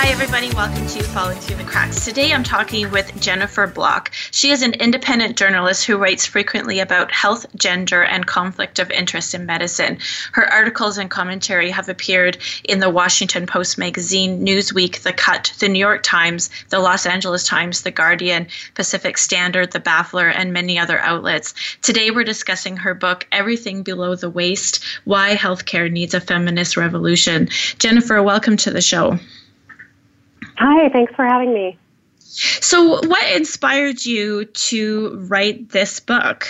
[0.00, 0.48] Hi, everybody.
[0.52, 2.04] Welcome to Falling Through the Cracks.
[2.04, 4.12] Today I'm talking with Jennifer Block.
[4.30, 9.34] She is an independent journalist who writes frequently about health, gender, and conflict of interest
[9.34, 9.98] in medicine.
[10.34, 15.68] Her articles and commentary have appeared in the Washington Post magazine, Newsweek, The Cut, The
[15.68, 20.78] New York Times, The Los Angeles Times, The Guardian, Pacific Standard, The Baffler, and many
[20.78, 21.54] other outlets.
[21.82, 27.48] Today we're discussing her book, Everything Below the Waist Why Healthcare Needs a Feminist Revolution.
[27.80, 29.18] Jennifer, welcome to the show.
[30.58, 31.78] Hi, thanks for having me.
[32.18, 36.48] So, what inspired you to write this book?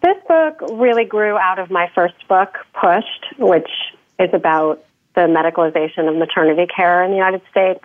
[0.00, 3.68] This book really grew out of my first book, Pushed, which
[4.20, 4.84] is about
[5.16, 7.82] the medicalization of maternity care in the United States.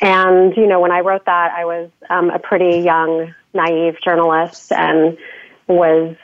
[0.00, 4.70] And, you know, when I wrote that, I was um, a pretty young, naive journalist
[4.70, 5.18] and
[5.66, 6.14] was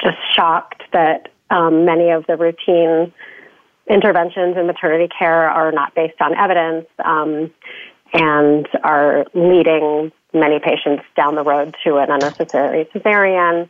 [0.00, 3.12] just shocked that um, many of the routine
[3.88, 7.50] interventions in maternity care are not based on evidence um,
[8.12, 13.68] and are leading many patients down the road to an unnecessary cesarean.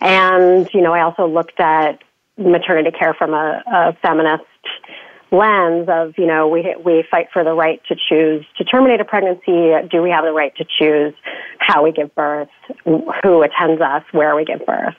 [0.00, 2.02] And, you know, I also looked at
[2.38, 4.44] maternity care from a, a feminist
[5.30, 9.04] lens of, you know, we, we fight for the right to choose to terminate a
[9.04, 9.72] pregnancy.
[9.90, 11.14] Do we have the right to choose
[11.58, 12.48] how we give birth,
[12.84, 14.96] who attends us, where we give birth?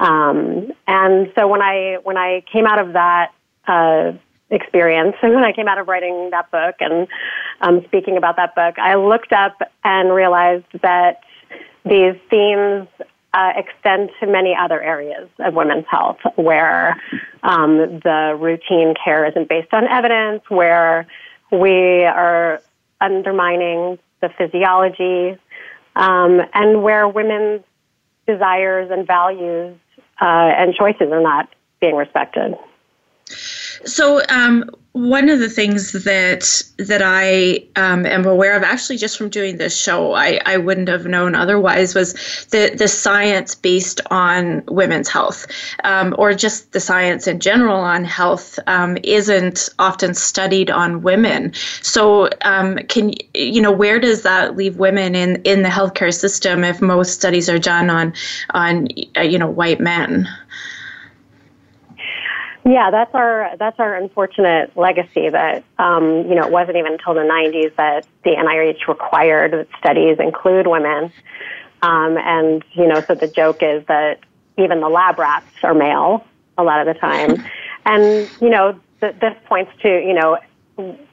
[0.00, 3.30] Um, and so when I, when I came out of that
[3.66, 4.12] uh,
[4.50, 5.16] experience.
[5.22, 7.08] And when I came out of writing that book and
[7.60, 11.20] um, speaking about that book, I looked up and realized that
[11.84, 12.88] these themes
[13.34, 16.96] uh, extend to many other areas of women's health where
[17.42, 21.06] um, the routine care isn't based on evidence, where
[21.50, 22.60] we are
[23.00, 25.38] undermining the physiology,
[25.96, 27.62] um, and where women's
[28.26, 29.76] desires and values
[30.20, 31.48] uh, and choices are not
[31.80, 32.54] being respected.
[33.84, 39.18] So, um, one of the things that that I um, am aware of, actually, just
[39.18, 42.12] from doing this show, I, I wouldn't have known otherwise, was
[42.50, 45.46] the the science based on women's health,
[45.82, 51.52] um, or just the science in general on health, um, isn't often studied on women.
[51.82, 56.62] So, um, can you know where does that leave women in in the healthcare system
[56.62, 58.12] if most studies are done on
[58.50, 58.86] on
[59.16, 60.28] uh, you know white men?
[62.66, 65.28] Yeah, that's our that's our unfortunate legacy.
[65.28, 69.68] That um, you know, it wasn't even until the '90s that the NIH required that
[69.78, 71.12] studies include women.
[71.82, 74.20] Um, and you know, so the joke is that
[74.56, 76.24] even the lab rats are male
[76.56, 77.44] a lot of the time.
[77.86, 80.38] And you know, th- this points to you know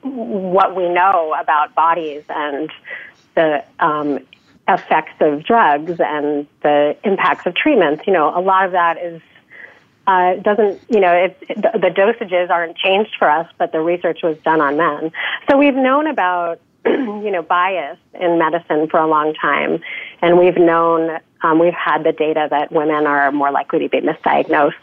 [0.03, 2.72] what we know about bodies and
[3.35, 4.19] the um,
[4.69, 8.07] effects of drugs and the impacts of treatments.
[8.07, 9.22] You know, a lot of that is
[10.12, 14.20] uh, doesn't, you know, it, it, the dosages aren't changed for us, but the research
[14.24, 15.12] was done on men.
[15.50, 19.80] So we've known about, you know, bias in medicine for a long time,
[20.22, 24.02] and we've known, um, we've had the data that women are more likely to be
[24.02, 24.74] misdiagnosed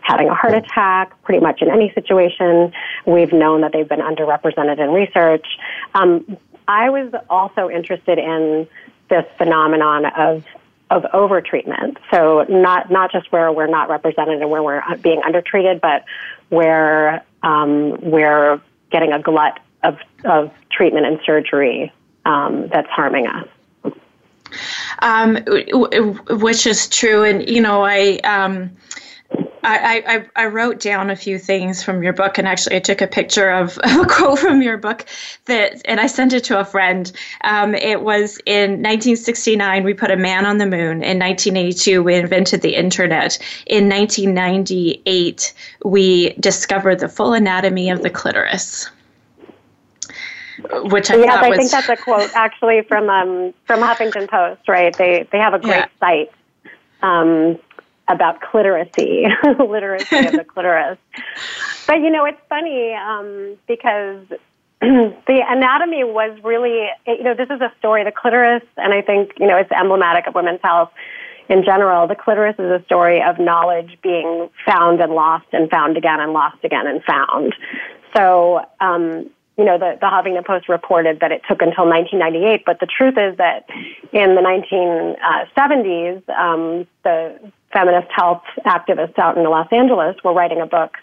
[0.00, 2.72] having a heart attack, pretty much in any situation.
[3.06, 5.46] We've known that they've been underrepresented in research.
[5.94, 8.66] Um, I was also interested in
[9.10, 10.44] this phenomenon of
[10.90, 11.96] of overtreatment.
[12.10, 16.04] So not not just where we're not represented and where we're being undertreated, but
[16.48, 21.92] where um, we're getting a glut of of treatment and surgery
[22.24, 23.48] um, that's harming us.
[25.02, 25.38] Um,
[26.28, 28.76] which is true, and you know, I um,
[29.62, 30.02] I,
[30.36, 33.06] I, I, wrote down a few things from your book, and actually, I took a
[33.06, 35.06] picture of, a quote from your book
[35.46, 37.10] that, and I sent it to a friend.
[37.42, 41.02] Um, it was in 1969 we put a man on the moon.
[41.02, 43.38] In 1982 we invented the internet.
[43.66, 45.52] In 1998
[45.84, 48.88] we discovered the full anatomy of the clitoris.
[50.62, 51.58] Which I yes, I was...
[51.58, 54.68] think that's a quote actually from um, from Huffington Post.
[54.68, 54.94] Right?
[54.96, 55.86] They they have a great yeah.
[56.00, 56.32] site.
[57.02, 57.58] Um,
[58.10, 59.24] about clitoracy,
[59.58, 60.98] literacy of the clitoris.
[61.86, 64.26] But you know, it's funny um, because
[64.80, 69.32] the anatomy was really, you know, this is a story, the clitoris, and I think,
[69.38, 70.90] you know, it's emblematic of women's health
[71.48, 72.08] in general.
[72.08, 76.32] The clitoris is a story of knowledge being found and lost and found again and
[76.32, 77.54] lost again and found.
[78.16, 82.80] So, um, you know, the, the Huffington Post reported that it took until 1998, but
[82.80, 83.66] the truth is that
[84.12, 90.66] in the 1970s, um, the feminist health activists out in Los Angeles were writing a
[90.66, 90.96] book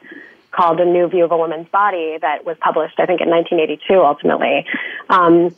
[0.51, 4.01] called A New View of a Woman's Body that was published, I think, in 1982
[4.01, 4.65] ultimately.
[5.09, 5.55] Um,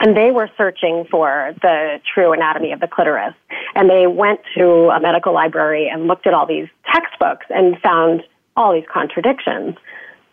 [0.00, 3.34] and they were searching for the true anatomy of the clitoris.
[3.74, 8.22] And they went to a medical library and looked at all these textbooks and found
[8.56, 9.76] all these contradictions.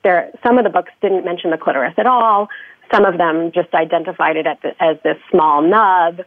[0.04, 2.50] There, some of the books didn't mention the clitoris at all.
[2.92, 6.22] Some of them just identified it the, as this small nub.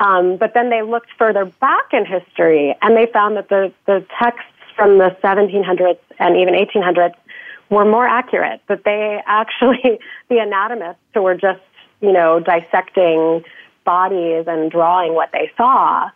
[0.00, 4.04] Um, but then they looked further back in history and they found that the, the
[4.18, 7.14] texts from the 1700s and even 1800s
[7.70, 9.98] were more accurate, that they actually,
[10.28, 11.60] the anatomists who were just,
[12.00, 13.44] you know, dissecting
[13.84, 16.10] bodies and drawing what they saw,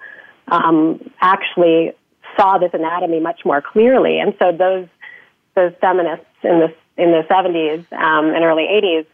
[0.48, 1.92] um, actually
[2.36, 4.18] saw this anatomy much more clearly.
[4.18, 4.88] And so those,
[5.54, 9.06] those feminists in the, in the 70s um, and early 80s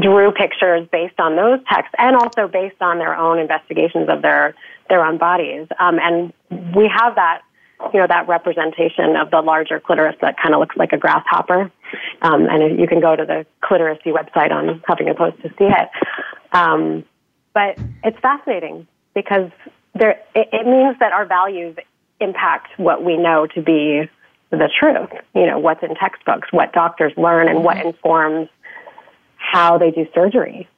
[0.00, 4.54] drew pictures based on those texts and also based on their own investigations of their,
[4.88, 5.66] their own bodies.
[5.78, 6.32] Um, and
[6.74, 7.42] we have that
[7.92, 11.70] you know, that representation of the larger clitoris that kind of looks like a grasshopper.
[12.22, 15.88] Um, and you can go to the clitoracy website on Huffington Post to see it.
[16.52, 17.04] Um,
[17.54, 19.50] but it's fascinating because
[19.94, 21.76] there, it, it means that our values
[22.20, 24.08] impact what we know to be
[24.50, 25.10] the truth.
[25.34, 28.48] You know, what's in textbooks, what doctors learn, and what informs
[29.42, 30.68] how they do surgery.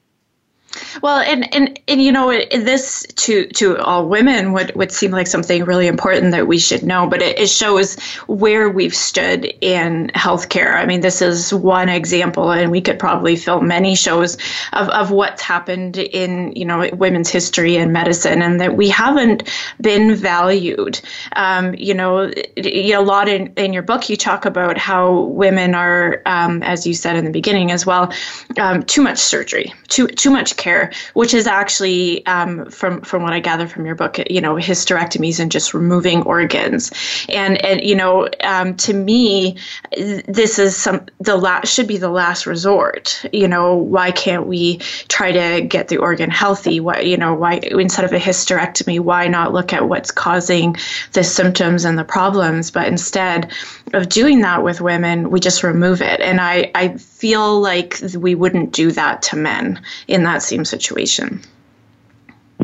[1.02, 5.26] Well, and, and, and you know, this to to all women would, would seem like
[5.26, 10.10] something really important that we should know, but it, it shows where we've stood in
[10.14, 10.74] healthcare.
[10.76, 14.36] I mean, this is one example, and we could probably film many shows
[14.72, 19.48] of, of what's happened in, you know, women's history and medicine, and that we haven't
[19.80, 21.00] been valued.
[21.36, 26.22] Um, you know, a lot in, in your book, you talk about how women are,
[26.26, 28.12] um, as you said in the beginning as well,
[28.58, 30.83] um, too much surgery, too, too much care,
[31.14, 35.40] which is actually um, from from what I gather from your book, you know, hysterectomies
[35.40, 36.92] and just removing organs.
[37.28, 39.56] And and you know, um, to me,
[39.92, 43.24] this is some the last should be the last resort.
[43.32, 44.78] You know, why can't we
[45.08, 46.80] try to get the organ healthy?
[46.80, 50.76] Why you know why instead of a hysterectomy, why not look at what's causing
[51.12, 52.70] the symptoms and the problems?
[52.70, 53.52] But instead
[53.92, 56.20] of doing that with women, we just remove it.
[56.20, 60.73] And I I feel like we wouldn't do that to men in that same situation?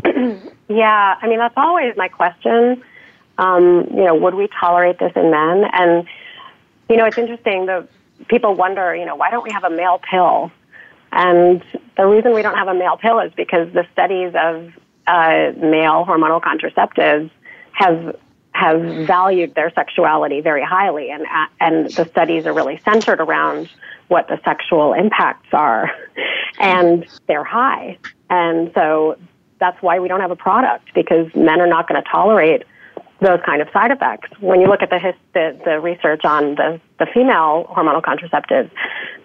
[0.69, 2.83] yeah, I mean, that's always my question.
[3.37, 5.65] Um, you know, would we tolerate this in men?
[5.73, 6.07] And,
[6.89, 7.65] you know, it's interesting.
[7.65, 7.87] The
[8.27, 10.51] people wonder, you know, why don't we have a male pill?
[11.11, 11.63] And
[11.97, 14.71] the reason we don't have a male pill is because the studies of
[15.07, 17.29] uh, male hormonal contraceptives
[17.73, 18.15] have
[18.53, 23.69] have valued their sexuality very highly, and uh, and the studies are really centered around
[24.11, 25.89] what the sexual impacts are,
[26.59, 27.97] and they're high.
[28.29, 29.17] And so
[29.57, 32.63] that's why we don't have a product because men are not going to tolerate
[33.21, 34.29] those kind of side effects.
[34.41, 38.69] When you look at the, his, the, the research on the, the female hormonal contraceptives,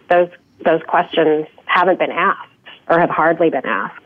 [0.08, 0.28] those,
[0.64, 2.48] those questions haven't been asked
[2.88, 4.04] or have hardly been asked.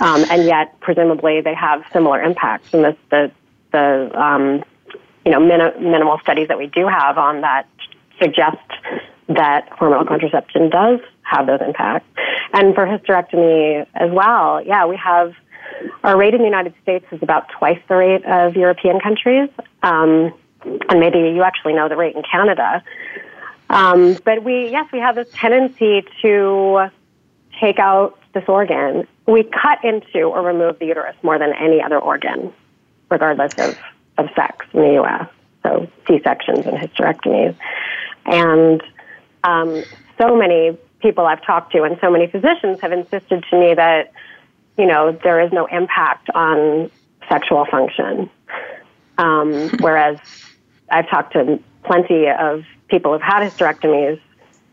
[0.00, 2.74] Um, and yet, presumably, they have similar impacts.
[2.74, 3.32] And the, the,
[3.70, 4.62] the um,
[5.24, 7.66] you know, min- minimal studies that we do have on that
[8.20, 8.58] suggest
[9.28, 12.06] that hormonal contraception does have those impacts.
[12.52, 15.34] And for hysterectomy as well, yeah, we have
[16.04, 19.48] our rate in the United States is about twice the rate of European countries.
[19.82, 22.82] Um, and maybe you actually know the rate in Canada.
[23.70, 26.90] Um, but we, yes, we have this tendency to
[27.60, 29.06] take out this organ.
[29.26, 32.52] We cut into or remove the uterus more than any other organ,
[33.10, 33.78] regardless of,
[34.18, 35.28] of sex in the U.S.
[35.62, 37.56] So C-sections and hysterectomies.
[38.26, 38.82] And
[39.44, 39.82] um,
[40.18, 44.12] so many people I've talked to and so many physicians have insisted to me that,
[44.78, 46.90] you know, there is no impact on
[47.28, 48.30] sexual function.
[49.18, 50.18] Um, whereas
[50.90, 54.20] I've talked to plenty of people who've had hysterectomies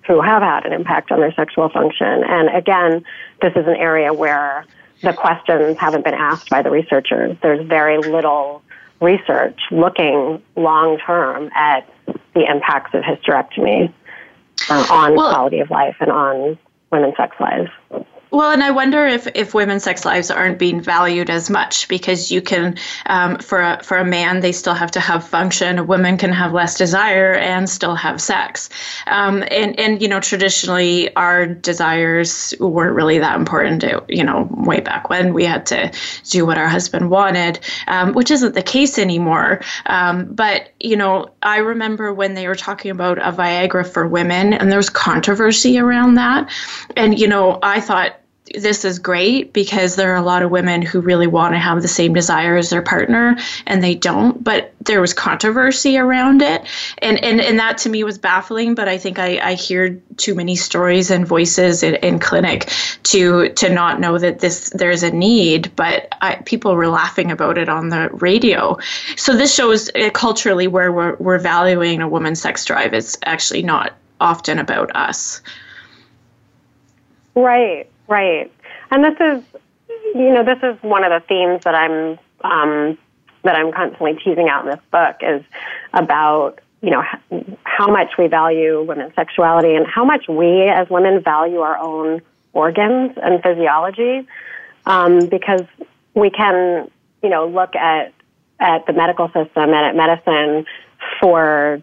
[0.08, 2.24] who have had an impact on their sexual function.
[2.28, 3.06] And again,
[3.42, 4.66] this is an area where
[5.04, 7.38] the questions haven't been asked by the researchers.
[7.42, 8.64] There's very little
[9.02, 11.88] research looking long term at
[12.34, 13.94] the impacts of hysterectomy
[14.68, 16.58] on well, quality of life and on
[16.92, 17.70] women's sex lives.
[18.32, 22.32] Well, and I wonder if, if women's sex lives aren't being valued as much because
[22.32, 25.80] you can, um, for a, for a man, they still have to have function.
[25.80, 28.70] A woman can have less desire and still have sex.
[29.08, 33.82] Um, and and you know, traditionally, our desires weren't really that important.
[33.82, 35.92] To, you know, way back when we had to
[36.30, 39.62] do what our husband wanted, um, which isn't the case anymore.
[39.88, 44.54] Um, but you know, I remember when they were talking about a Viagra for women,
[44.54, 46.52] and there was controversy around that.
[46.96, 48.19] And you know, I thought
[48.56, 51.82] this is great because there are a lot of women who really want to have
[51.82, 56.66] the same desire as their partner and they don't but there was controversy around it.
[57.00, 60.36] And and, and that to me was baffling but i think i, I hear too
[60.36, 62.72] many stories and voices in, in clinic
[63.04, 67.58] to to not know that this there's a need but I, people were laughing about
[67.58, 68.78] it on the radio.
[69.16, 72.94] So this shows uh, culturally where we're, we're valuing a woman's sex drive.
[72.94, 75.42] It's actually not often about us.
[77.36, 78.52] Right Right.
[78.90, 79.44] And this is,
[80.16, 82.98] you know, this is one of the themes that I'm, um,
[83.44, 85.44] that I'm constantly teasing out in this book is
[85.94, 87.04] about, you know,
[87.64, 92.22] how much we value women's sexuality and how much we as women value our own
[92.52, 94.28] organs and physiology.
[94.86, 95.62] Um, because
[96.16, 96.90] we can,
[97.22, 98.12] you know, look at,
[98.60, 100.66] at the medical system and at medicine
[101.22, 101.82] for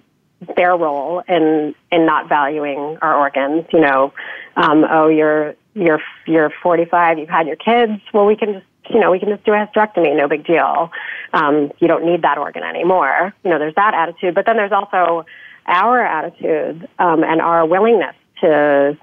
[0.57, 3.65] their role in in not valuing our organs.
[3.73, 4.13] You know,
[4.57, 8.01] um, oh, you're you're you're 45, you've had your kids.
[8.13, 10.91] Well, we can just you know we can just do a hysterectomy, no big deal.
[11.33, 13.35] Um, you don't need that organ anymore.
[13.45, 15.27] You know, there's that attitude, but then there's also
[15.67, 18.97] our attitude um, and our willingness to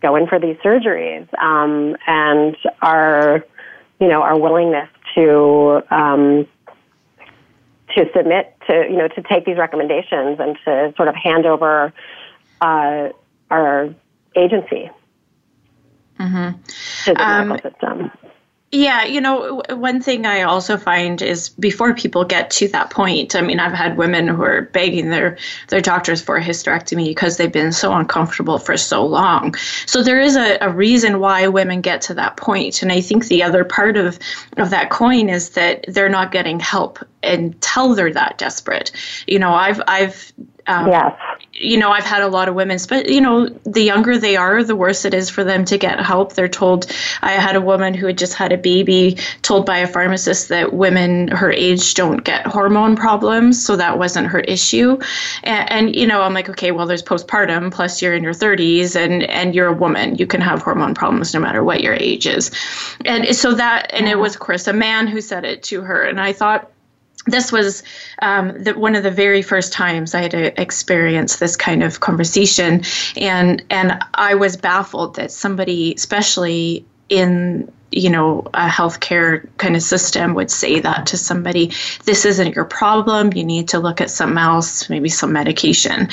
[0.00, 3.44] go in for these surgeries um, and our
[4.00, 6.46] you know our willingness to um,
[7.96, 11.92] to submit to you know to take these recommendations and to sort of hand over
[12.60, 13.08] uh,
[13.50, 13.92] our
[14.36, 14.90] agency
[16.24, 17.16] mm-hmm.
[17.16, 18.10] um, system.
[18.74, 23.36] Yeah, you know, one thing I also find is before people get to that point,
[23.36, 25.38] I mean, I've had women who are begging their
[25.68, 29.54] their doctors for a hysterectomy because they've been so uncomfortable for so long.
[29.86, 32.82] So there is a, a reason why women get to that point.
[32.82, 34.18] And I think the other part of,
[34.56, 38.90] of that coin is that they're not getting help until they're that desperate.
[39.28, 40.32] You know, I've I've
[40.66, 41.18] um, yes.
[41.52, 44.64] You know, I've had a lot of women, but you know, the younger they are,
[44.64, 46.32] the worse it is for them to get help.
[46.32, 46.90] They're told.
[47.22, 50.72] I had a woman who had just had a baby, told by a pharmacist that
[50.72, 54.98] women her age don't get hormone problems, so that wasn't her issue.
[55.44, 58.96] And, and you know, I'm like, okay, well, there's postpartum, plus you're in your 30s,
[58.96, 62.26] and and you're a woman, you can have hormone problems no matter what your age
[62.26, 62.50] is.
[63.04, 66.02] And so that, and it was of course a man who said it to her,
[66.02, 66.70] and I thought
[67.26, 67.82] this was
[68.20, 72.82] um, the, one of the very first times I had experienced this kind of conversation,
[73.16, 79.82] and and I was baffled that somebody, especially in you know a healthcare kind of
[79.82, 81.72] system, would say that to somebody.
[82.04, 83.32] This isn't your problem.
[83.32, 86.08] You need to look at something else, maybe some medication,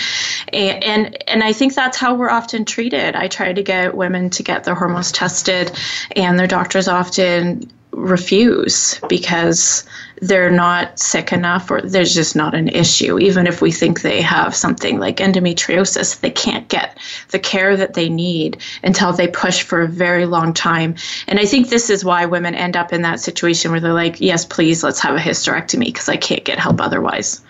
[0.53, 3.15] and and, and I think that's how we're often treated.
[3.15, 5.77] I try to get women to get their hormones tested,
[6.15, 9.83] and their doctors often refuse because
[10.21, 13.17] they're not sick enough or there's just not an issue.
[13.17, 16.97] Even if we think they have something like endometriosis, they can't get
[17.29, 20.93] the care that they need until they push for a very long time.
[21.27, 24.21] And I think this is why women end up in that situation where they're like,
[24.21, 27.41] yes, please, let's have a hysterectomy because I can't get help otherwise.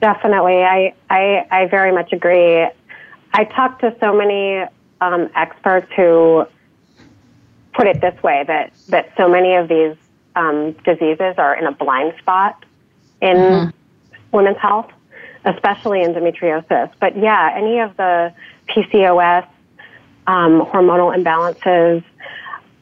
[0.00, 0.64] Definitely.
[0.64, 2.66] I, I, I very much agree.
[3.32, 4.64] I talked to so many
[5.00, 6.46] um, experts who
[7.74, 9.94] put it this way that, that so many of these
[10.38, 12.64] um, diseases are in a blind spot
[13.20, 14.36] in mm-hmm.
[14.36, 14.90] women's health,
[15.44, 16.92] especially endometriosis.
[17.00, 18.32] But yeah, any of the
[18.68, 19.46] PCOS,
[20.26, 22.04] um, hormonal imbalances,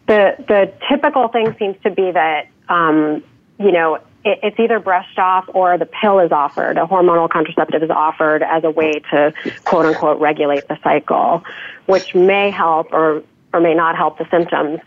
[0.07, 3.25] the the typical thing seems to be that um,
[3.59, 6.77] you know it, it's either brushed off or the pill is offered.
[6.77, 9.33] A hormonal contraceptive is offered as a way to
[9.65, 11.43] quote unquote regulate the cycle,
[11.87, 13.23] which may help or
[13.55, 14.81] or may not help the symptoms,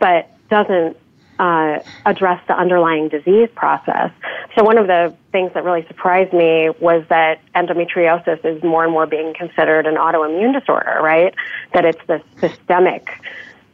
[0.00, 0.96] but doesn't
[1.38, 4.10] uh, address the underlying disease process.
[4.54, 8.92] So one of the things that really surprised me was that endometriosis is more and
[8.92, 11.34] more being considered an autoimmune disorder, right?
[11.74, 13.08] That it's the systemic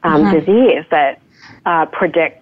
[0.03, 0.39] um, mm-hmm.
[0.39, 1.21] disease that
[1.65, 2.39] uh, predicts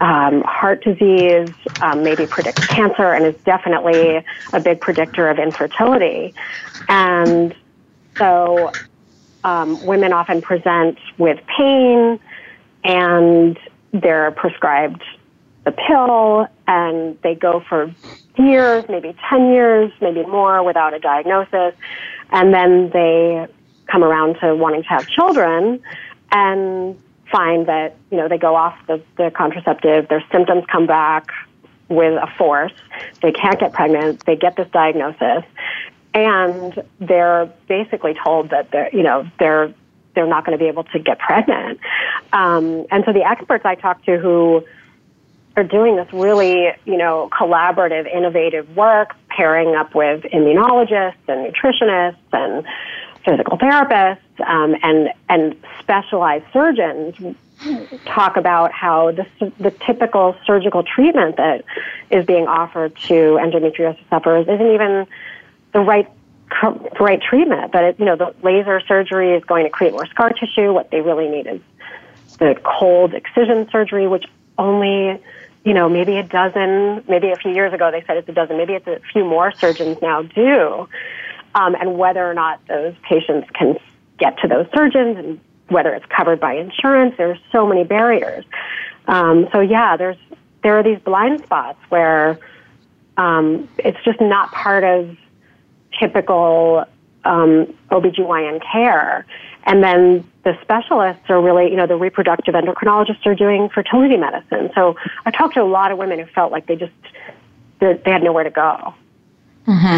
[0.00, 1.48] um, heart disease,
[1.80, 6.34] um, maybe predicts cancer, and is definitely a big predictor of infertility.
[6.88, 7.54] And
[8.16, 8.72] so
[9.44, 12.18] um, women often present with pain
[12.82, 13.58] and
[13.94, 15.02] they're prescribed
[15.64, 17.90] the pill and they go for
[18.36, 21.74] years, maybe 10 years, maybe more without a diagnosis.
[22.30, 23.46] And then they
[23.86, 25.80] come around to wanting to have children
[26.32, 31.30] and find that, you know, they go off the, the contraceptive, their symptoms come back
[31.88, 32.72] with a force,
[33.22, 35.44] they can't get pregnant, they get this diagnosis,
[36.14, 39.72] and they're basically told that they're, you know, they're
[40.14, 41.80] they're not going to be able to get pregnant.
[42.32, 44.64] Um, and so the experts I talk to who
[45.56, 52.16] are doing this really, you know, collaborative, innovative work, pairing up with immunologists and nutritionists
[52.32, 52.64] and
[53.24, 57.14] physical therapists um, and and specialized surgeons
[58.04, 59.26] talk about how the,
[59.58, 61.64] the typical surgical treatment that
[62.10, 65.06] is being offered to endometriosis sufferers isn't even
[65.72, 66.10] the right
[67.00, 67.72] right treatment.
[67.72, 70.72] But it, you know, the laser surgery is going to create more scar tissue.
[70.72, 71.60] What they really need is
[72.38, 74.24] the cold excision surgery, which
[74.58, 75.20] only
[75.64, 78.56] you know, maybe a dozen, maybe a few years ago they said it's a dozen,
[78.58, 80.86] maybe it's a few more surgeons now do.
[81.54, 83.78] Um, and whether or not those patients can
[84.18, 88.44] get to those surgeons and whether it's covered by insurance, there's so many barriers.
[89.08, 90.18] Um, so yeah, there's,
[90.62, 92.38] there are these blind spots where,
[93.16, 95.16] um, it's just not part of
[95.98, 96.84] typical,
[97.24, 99.26] um, OBGYN care.
[99.64, 104.70] And then the specialists are really, you know, the reproductive endocrinologists are doing fertility medicine.
[104.74, 106.92] So I talked to a lot of women who felt like they just,
[107.80, 108.94] they had nowhere to go.
[109.66, 109.96] Mm-hmm.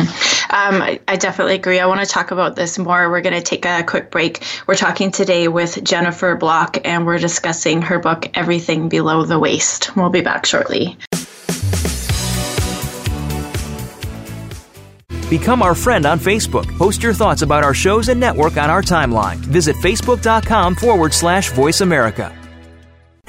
[0.55, 1.81] Um, I, I, definitely agree.
[1.81, 3.11] I want to talk about this more.
[3.11, 4.45] We're going to take a quick break.
[4.69, 9.97] We're talking today with Jennifer Block, and we're discussing her book, Everything Below the Waist.
[9.97, 10.97] We'll be back shortly.
[15.29, 16.67] Become our friend on Facebook.
[16.79, 19.39] Post your thoughts about our shows and network on our timeline.
[19.39, 22.33] Visit facebook.com forward slash voice America.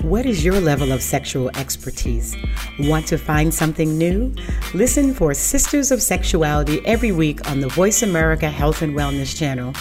[0.03, 2.37] What is your level of sexual expertise?
[2.81, 4.31] Want to find something new?
[4.75, 9.73] Listen for Sisters of Sexuality every week on the Voice America Health and Wellness channel.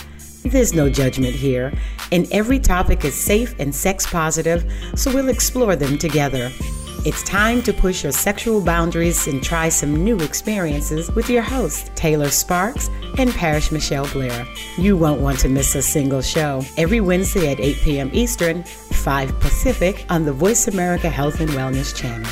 [0.42, 1.70] There's no judgment here,
[2.12, 6.50] and every topic is safe and sex positive, so we'll explore them together.
[7.06, 11.88] It's time to push your sexual boundaries and try some new experiences with your hosts,
[11.94, 14.44] Taylor Sparks and Parish Michelle Blair.
[14.76, 16.62] You won't want to miss a single show.
[16.76, 18.10] Every Wednesday at 8 p.m.
[18.12, 22.28] Eastern, 5 Pacific on the Voice America Health and Wellness channel.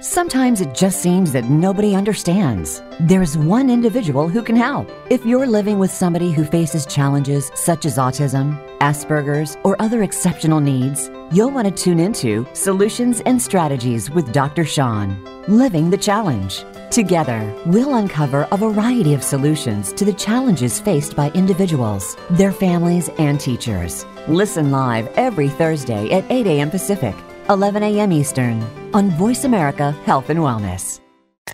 [0.00, 2.80] Sometimes it just seems that nobody understands.
[3.00, 4.88] There's one individual who can help.
[5.10, 10.60] If you're living with somebody who faces challenges such as autism, Asperger's, or other exceptional
[10.60, 14.64] needs, you'll want to tune into Solutions and Strategies with Dr.
[14.64, 16.64] Sean, Living the Challenge.
[16.90, 23.10] Together, we'll uncover a variety of solutions to the challenges faced by individuals, their families,
[23.18, 24.06] and teachers.
[24.26, 26.70] Listen live every Thursday at 8 a.m.
[26.70, 27.14] Pacific
[27.48, 28.12] 11 a.m.
[28.12, 28.62] Eastern
[28.92, 31.00] on Voice America Health and Wellness.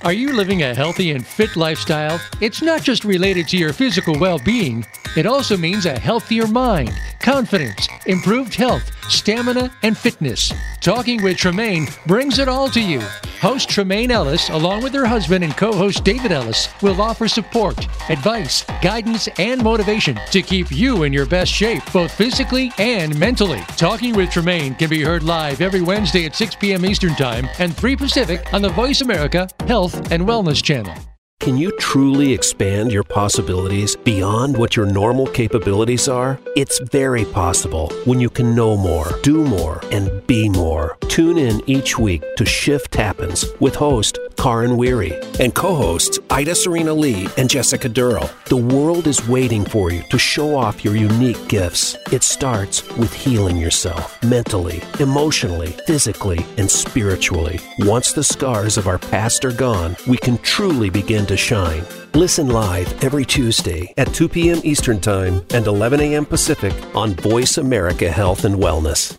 [0.02, 2.20] Are you living a healthy and fit lifestyle?
[2.40, 4.84] It's not just related to your physical well being,
[5.16, 10.52] it also means a healthier mind, confidence, improved health, stamina, and fitness.
[10.80, 13.00] Talking with Tremaine brings it all to you.
[13.40, 17.78] Host Tremaine Ellis, along with her husband and co host David Ellis, will offer support,
[18.08, 23.60] advice, guidance, and motivation to keep you in your best shape, both physically and mentally.
[23.76, 26.84] Talking with Tremaine can be heard live every Wednesday at 6 p.m.
[26.84, 31.13] Eastern Time and 3 Pacific on the Voice America Health and Wellness Channel.
[31.44, 36.40] Can you truly expand your possibilities beyond what your normal capabilities are?
[36.56, 40.96] It's very possible when you can know more, do more, and be more.
[41.08, 46.54] Tune in each week to Shift Happens with host Karin Weary and co hosts Ida
[46.54, 48.30] Serena Lee and Jessica Durrell.
[48.46, 51.96] The world is waiting for you to show off your unique gifts.
[52.10, 57.60] It starts with healing yourself mentally, emotionally, physically, and spiritually.
[57.80, 61.84] Once the scars of our past are gone, we can truly begin to shine.
[62.14, 64.60] Listen live every Tuesday at 2 p.m.
[64.64, 66.24] Eastern Time and 11 a.m.
[66.24, 69.18] Pacific on Voice America Health and Wellness.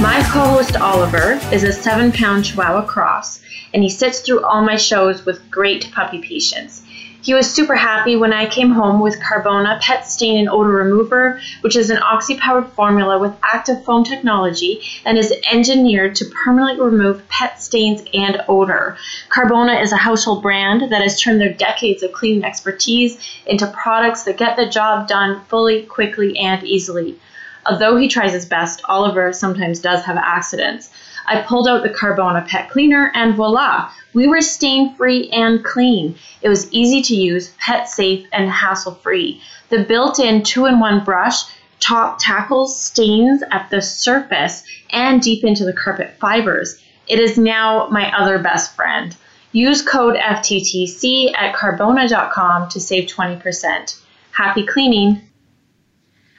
[0.00, 3.40] My co host Oliver is a seven pound Chihuahua cross,
[3.74, 6.82] and he sits through all my shows with great puppy patience.
[7.22, 11.40] He was super happy when I came home with Carbona Pet Stain and Odor Remover,
[11.60, 16.84] which is an oxy powered formula with active foam technology and is engineered to permanently
[16.84, 18.96] remove pet stains and odor.
[19.28, 24.24] Carbona is a household brand that has turned their decades of cleaning expertise into products
[24.24, 27.16] that get the job done fully, quickly, and easily.
[27.66, 30.90] Although he tries his best, Oliver sometimes does have accidents.
[31.26, 36.16] I pulled out the Carbona pet cleaner and voila, we were stain free and clean.
[36.42, 39.40] It was easy to use, pet safe, and hassle free.
[39.70, 41.44] The built in two in one brush
[41.80, 46.78] top tackles stains at the surface and deep into the carpet fibers.
[47.08, 49.16] It is now my other best friend.
[49.52, 53.98] Use code FTTC at carbona.com to save 20%.
[54.32, 55.22] Happy cleaning!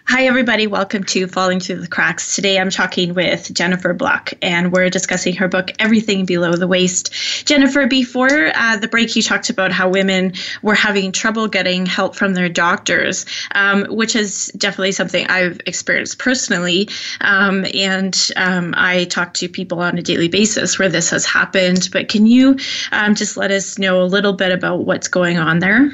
[0.05, 0.67] Hi, everybody.
[0.67, 2.35] Welcome to Falling Through the Cracks.
[2.35, 7.13] Today I'm talking with Jennifer Block, and we're discussing her book, Everything Below the Waist.
[7.45, 12.15] Jennifer, before uh, the break, you talked about how women were having trouble getting help
[12.15, 16.89] from their doctors, um, which is definitely something I've experienced personally.
[17.21, 21.87] Um, and um, I talk to people on a daily basis where this has happened.
[21.93, 22.57] But can you
[22.91, 25.91] um, just let us know a little bit about what's going on there?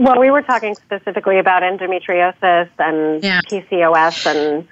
[0.00, 3.42] Well, we were talking specifically about endometriosis and yeah.
[3.42, 4.68] PCOS and um,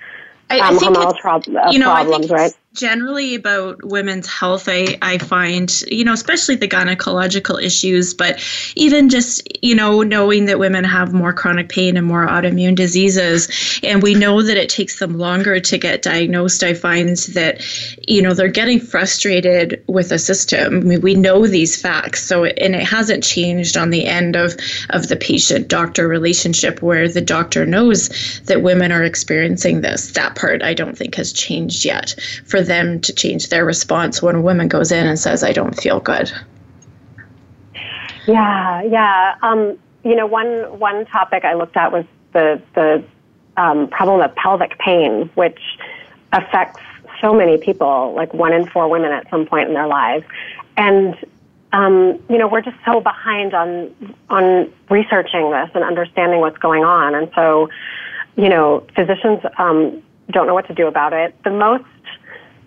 [0.49, 2.57] I, think hormonal pro- uh, you know, problems, right?
[2.75, 8.41] Generally about women's health i i find you know especially the gynecological issues but
[8.77, 13.81] even just you know knowing that women have more chronic pain and more autoimmune diseases
[13.83, 17.61] and we know that it takes them longer to get diagnosed i find that
[18.07, 20.79] you know they're getting frustrated with the system.
[20.79, 24.55] I mean, we know these facts so and it hasn't changed on the end of
[24.91, 30.13] of the patient doctor relationship where the doctor knows that women are experiencing this.
[30.13, 34.37] That part i don't think has changed yet for them to change their response when
[34.37, 36.31] a woman goes in and says, I don't feel good?
[38.27, 39.37] Yeah, yeah.
[39.43, 43.03] Um, you know, one one topic I looked at was the the
[43.57, 45.61] um, problem of pelvic pain, which
[46.33, 46.81] affects
[47.21, 50.25] so many people, like one in four women at some point in their lives,
[50.77, 51.17] and
[51.73, 53.95] um, you know, we're just so behind on
[54.31, 57.69] on researching this and understanding what's going on, and so,
[58.37, 61.35] you know, physicians um, don't know what to do about it.
[61.45, 61.85] The most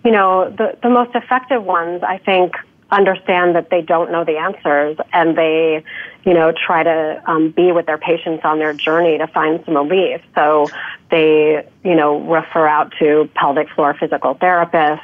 [0.04, 2.56] you know, the, the most effective ones, I think,
[2.92, 5.84] understand that they don't know the answers and they,
[6.26, 9.76] you know, try to um, be with their patients on their journey to find some
[9.76, 10.22] relief.
[10.36, 10.68] So
[11.10, 15.02] they, you know, refer out to pelvic floor physical therapists,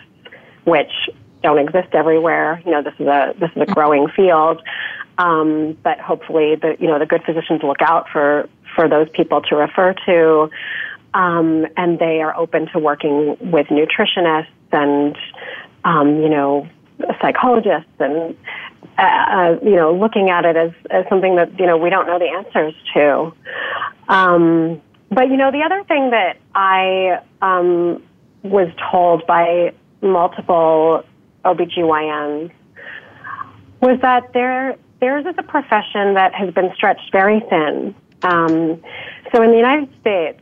[0.65, 0.91] which
[1.41, 2.61] don't exist everywhere.
[2.65, 4.61] You know, this is a this is a growing field,
[5.17, 9.41] um, but hopefully, the you know the good physicians look out for for those people
[9.43, 10.49] to refer to,
[11.13, 15.15] um, and they are open to working with nutritionists and
[15.83, 16.67] um, you know
[17.21, 18.35] psychologists and
[18.97, 22.07] uh, uh, you know looking at it as as something that you know we don't
[22.07, 23.33] know the answers to.
[24.09, 28.03] Um, but you know the other thing that I um,
[28.43, 31.03] was told by multiple
[31.45, 32.51] OBGYNs
[33.81, 37.95] was that there theirs is a profession that has been stretched very thin.
[38.23, 38.81] Um,
[39.31, 40.41] so in the United States,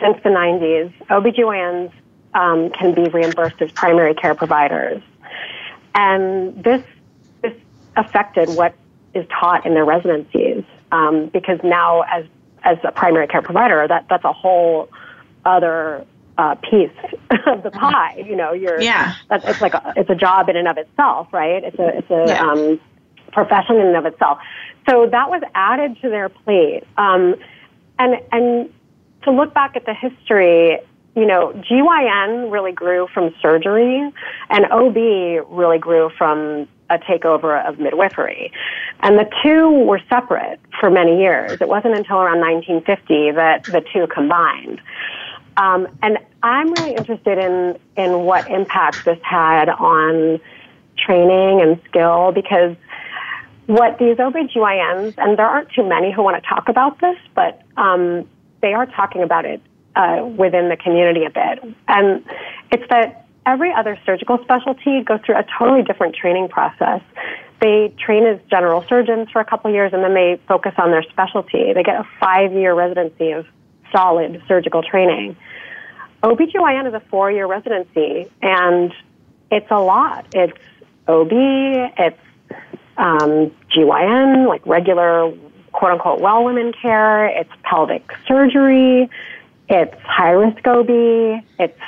[0.00, 1.92] since the 90s, OBGYNs
[2.34, 5.02] um, can be reimbursed as primary care providers.
[5.94, 6.82] And this,
[7.42, 7.54] this
[7.96, 8.74] affected what
[9.14, 12.24] is taught in their residencies um, because now, as,
[12.62, 14.88] as a primary care provider, that, that's a whole
[15.44, 16.06] other
[16.38, 16.90] uh, piece
[17.46, 18.24] of the pie.
[18.26, 19.14] You know, you're yeah.
[19.28, 21.62] That's, it's like a, it's a job in and of itself, right?
[21.62, 22.42] It's a it's a yeah.
[22.42, 22.80] um,
[23.32, 24.38] profession in and of itself.
[24.88, 26.84] So that was added to their plate.
[26.96, 27.36] Um,
[27.98, 28.72] and and
[29.24, 30.78] to look back at the history,
[31.16, 34.12] you know, GYN really grew from surgery
[34.48, 34.96] and OB
[35.50, 38.52] really grew from a takeover of midwifery.
[39.00, 41.60] And the two were separate for many years.
[41.60, 44.80] It wasn't until around 1950 that the two combined.
[45.56, 50.40] Um, and I'm really interested in, in what impact this had on
[50.96, 52.76] training and skill because
[53.66, 57.62] what these OBGYNs, and there aren't too many who want to talk about this, but
[57.76, 58.28] um,
[58.62, 59.60] they are talking about it
[59.96, 61.74] uh, within the community a bit.
[61.88, 62.24] And
[62.70, 67.00] it's that every other surgical specialty goes through a totally different training process.
[67.60, 71.02] They train as general surgeons for a couple years and then they focus on their
[71.02, 71.72] specialty.
[71.72, 73.46] They get a five year residency of
[73.92, 75.36] solid surgical training.
[76.22, 78.92] OBGYN is a four year residency and
[79.50, 80.26] it's a lot.
[80.34, 80.56] It's
[81.08, 82.18] OB, it's
[82.96, 85.32] um, GYN, like regular
[85.72, 89.08] quote unquote well women care, it's pelvic surgery,
[89.70, 90.88] it's high risk OB,
[91.58, 91.78] it's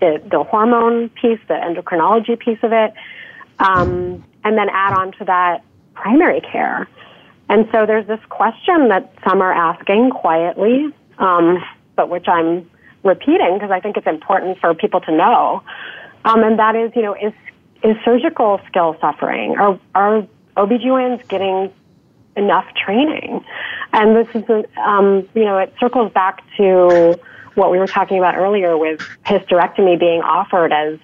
[0.00, 2.92] the, the hormone piece, the endocrinology piece of it,
[3.60, 5.62] um, and then add on to that
[5.94, 6.88] primary care.
[7.48, 11.62] And so there's this question that some are asking quietly, um,
[11.94, 12.68] but which I'm
[13.04, 15.62] repeating because I think it's important for people to know.
[16.24, 17.32] Um, and that is, you know, is
[17.84, 19.56] is surgical skill suffering?
[19.58, 21.72] Are are OBGYNs getting
[22.36, 23.44] enough training?
[23.92, 24.44] And this is,
[24.84, 27.18] um, you know, it circles back to
[27.54, 30.98] what we were talking about earlier with hysterectomy being offered as,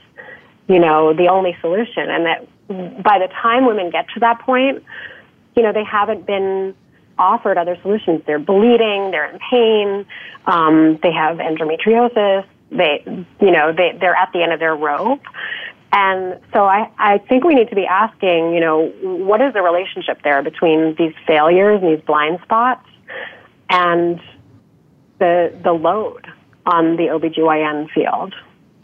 [0.68, 2.08] you know, the only solution.
[2.08, 4.82] And that by the time women get to that point,
[5.54, 6.74] you know, they haven't been
[7.18, 8.22] offered other solutions.
[8.26, 10.06] They're bleeding, they're in pain,
[10.46, 13.02] um, they have endometriosis, they,
[13.40, 15.22] you know, they, they're at the end of their rope.
[15.90, 19.62] And so I, I think we need to be asking, you know, what is the
[19.62, 22.86] relationship there between these failures and these blind spots
[23.70, 24.20] and
[25.18, 26.26] the, the load
[26.66, 28.34] on the OBGYN field?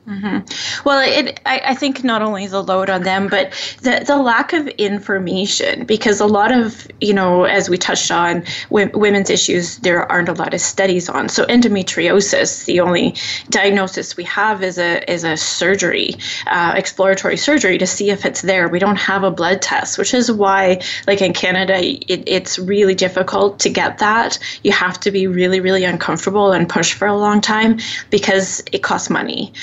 [0.06, 0.86] Mm-hmm.
[0.86, 4.52] Well, it, I, I, think not only the load on them, but the, the lack
[4.52, 9.78] of information, because a lot of, you know, as we touched on, w- women's issues,
[9.78, 11.30] there aren't a lot of studies on.
[11.30, 13.14] So endometriosis, the only
[13.48, 16.16] diagnosis we have is a, is a surgery,
[16.48, 18.68] uh, exploratory surgery to see if it's there.
[18.68, 22.94] We don't have a blood test, which is why, like in Canada, it, it's really
[22.94, 24.38] difficult to get that.
[24.64, 27.78] You have to be really, really uncomfortable and push for a long time
[28.10, 29.54] because it costs money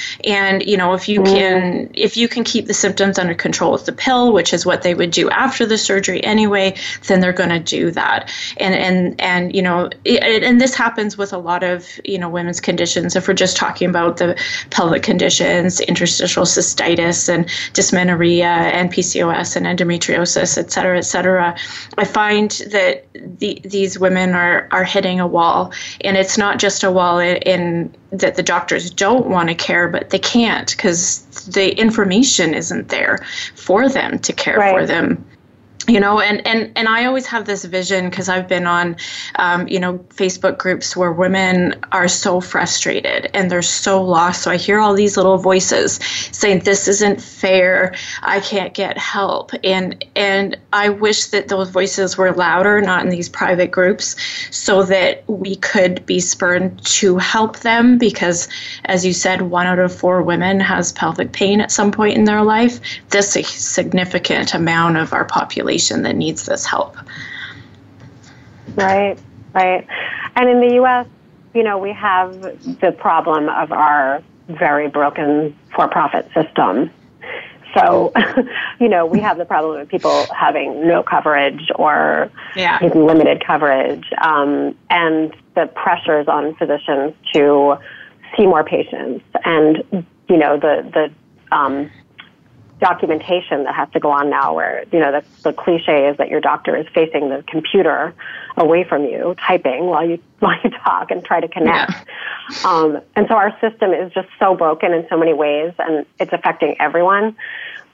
[0.61, 1.25] you know if you mm.
[1.25, 4.81] can if you can keep the symptoms under control with the pill which is what
[4.81, 6.73] they would do after the surgery anyway
[7.07, 8.31] then they're going to do that.
[8.57, 12.29] And and and you know it, and this happens with a lot of you know
[12.29, 13.15] women's conditions.
[13.15, 14.39] If we're just talking about the
[14.69, 21.55] pelvic conditions interstitial cystitis and dysmenorrhea and PCOS and endometriosis et cetera et cetera
[21.97, 25.73] I find that the, these women are are hitting a wall.
[26.01, 29.87] And it's not just a wall in, in that the doctors don't want to care,
[29.87, 34.73] but they can't because the information isn't there for them to care right.
[34.73, 35.25] for them
[35.91, 38.95] you know and and and i always have this vision because i've been on
[39.35, 44.43] um, you know facebook groups where women are so frustrated and they're so lost.
[44.43, 45.99] So i hear all these little voices
[46.31, 47.93] saying this isn't fair.
[48.21, 49.51] I can't get help.
[49.63, 54.15] And and i wish that those voices were louder not in these private groups
[54.49, 58.47] so that we could be spurred to help them because
[58.85, 62.23] as you said one out of four women has pelvic pain at some point in
[62.23, 62.79] their life.
[63.09, 66.95] This is a significant amount of our population population that needs this help.
[68.75, 69.17] Right,
[69.53, 69.87] right.
[70.35, 71.07] And in the U.S.,
[71.53, 72.41] you know, we have
[72.79, 76.89] the problem of our very broken for profit system.
[77.75, 78.13] So,
[78.79, 82.79] you know, we have the problem of people having no coverage or yeah.
[82.95, 87.77] limited coverage, um, and the pressures on physicians to
[88.35, 89.83] see more patients, and
[90.27, 91.89] you know, the the um,
[92.81, 96.29] documentation that has to go on now where, you know, the, the cliche is that
[96.29, 98.13] your doctor is facing the computer
[98.57, 101.91] away from you, typing while you, while you talk and try to connect.
[101.91, 102.57] Yeah.
[102.65, 106.33] Um, and so our system is just so broken in so many ways and it's
[106.33, 107.37] affecting everyone.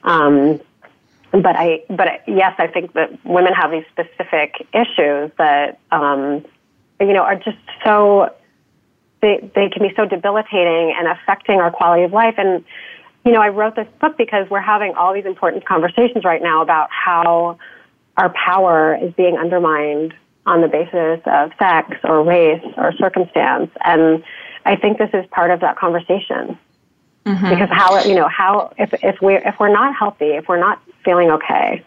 [0.04, 0.62] Um,
[1.32, 6.45] but I, but yes, I think that women have these specific issues that, um,
[7.02, 8.34] you know, are just so,
[9.21, 12.36] they, they can be so debilitating and affecting our quality of life.
[12.38, 12.63] And,
[13.28, 16.62] you know, I wrote this book because we're having all these important conversations right now
[16.62, 17.60] about how
[18.16, 20.13] our power is being undermined
[20.46, 23.70] on the basis of sex or race or circumstance.
[23.84, 24.24] And
[24.63, 26.58] I think this is part of that conversation.
[27.26, 27.50] Mm-hmm.
[27.50, 30.82] Because how, you know, how, if, if we're, if we're not healthy, if we're not
[31.04, 31.84] feeling okay,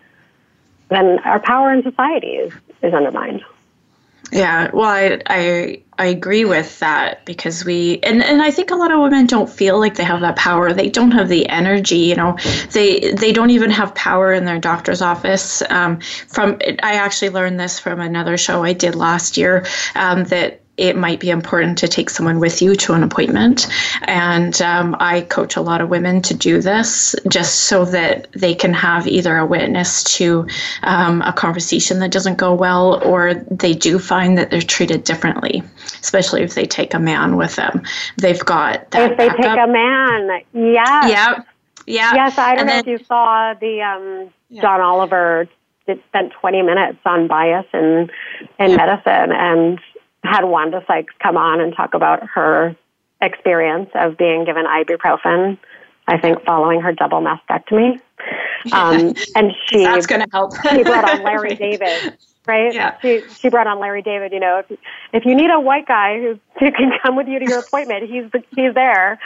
[0.90, 3.42] then our power in society is, is undermined.
[4.32, 8.74] Yeah, well, I, I I agree with that because we and, and I think a
[8.76, 10.72] lot of women don't feel like they have that power.
[10.72, 11.98] They don't have the energy.
[11.98, 12.36] You know,
[12.72, 15.62] they they don't even have power in their doctor's office.
[15.68, 19.66] Um, from I actually learned this from another show I did last year
[19.96, 23.68] um, that it might be important to take someone with you to an appointment.
[24.02, 28.54] And um, I coach a lot of women to do this just so that they
[28.54, 30.46] can have either a witness to
[30.82, 35.62] um, a conversation that doesn't go well or they do find that they're treated differently,
[36.00, 37.82] especially if they take a man with them.
[38.16, 39.12] They've got that.
[39.12, 39.44] If they backup.
[39.44, 41.08] take a man, yeah.
[41.08, 41.42] Yeah.
[41.86, 42.14] Yeah.
[42.14, 44.62] Yes, I don't know if you saw the um, yeah.
[44.62, 45.46] John Oliver
[45.86, 48.08] did, spent 20 minutes on bias in
[48.58, 49.78] in medicine and
[50.24, 52.76] had Wanda Sykes come on and talk about her
[53.20, 55.58] experience of being given ibuprofen.
[56.06, 58.00] I think following her double mastectomy,
[58.72, 60.54] um, and she that's going to help.
[60.68, 62.16] she brought on Larry David
[62.50, 62.74] right?
[62.74, 62.98] Yeah.
[63.00, 64.32] She she brought on Larry David.
[64.32, 64.78] You know, if
[65.12, 68.10] if you need a white guy who, who can come with you to your appointment,
[68.10, 69.18] he's he's there.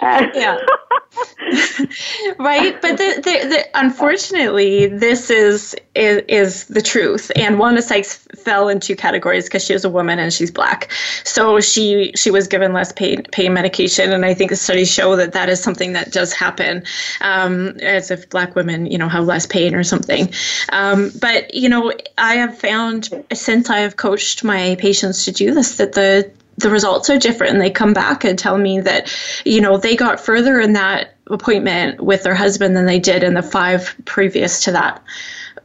[0.00, 0.58] Uh, yeah.
[2.38, 7.30] right, but the, the, the, unfortunately, this is, is is the truth.
[7.36, 10.90] And Wanda Sykes fell in two categories because she was a woman and she's black.
[11.24, 15.14] So she she was given less pain pain medication, and I think the studies show
[15.16, 16.82] that that is something that does happen,
[17.20, 20.32] um, as if black women you know have less pain or something.
[20.70, 25.52] Um, but you know, I have found since I have coached my patients to do
[25.52, 29.14] this that the the results are different and they come back and tell me that
[29.44, 33.34] you know they got further in that appointment with their husband than they did in
[33.34, 35.02] the five previous to that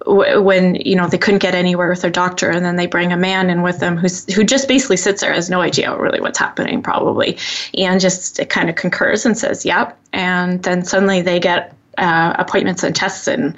[0.05, 3.17] when you know they couldn't get anywhere with their doctor and then they bring a
[3.17, 6.39] man in with them who's who just basically sits there has no idea really what's
[6.39, 7.37] happening probably
[7.77, 12.83] and just kind of concurs and says yep and then suddenly they get uh, appointments
[12.83, 13.55] and tests and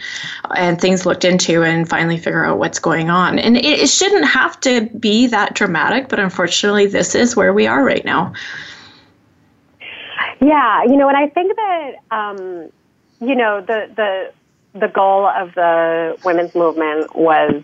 [0.56, 3.40] and things looked into and finally figure out what's going on.
[3.40, 7.68] And it, it shouldn't have to be that dramatic, but unfortunately, this is where we
[7.68, 8.34] are right now.
[10.42, 12.70] Yeah, you know, and I think that um,
[13.20, 17.64] you know the the the goal of the women's movement was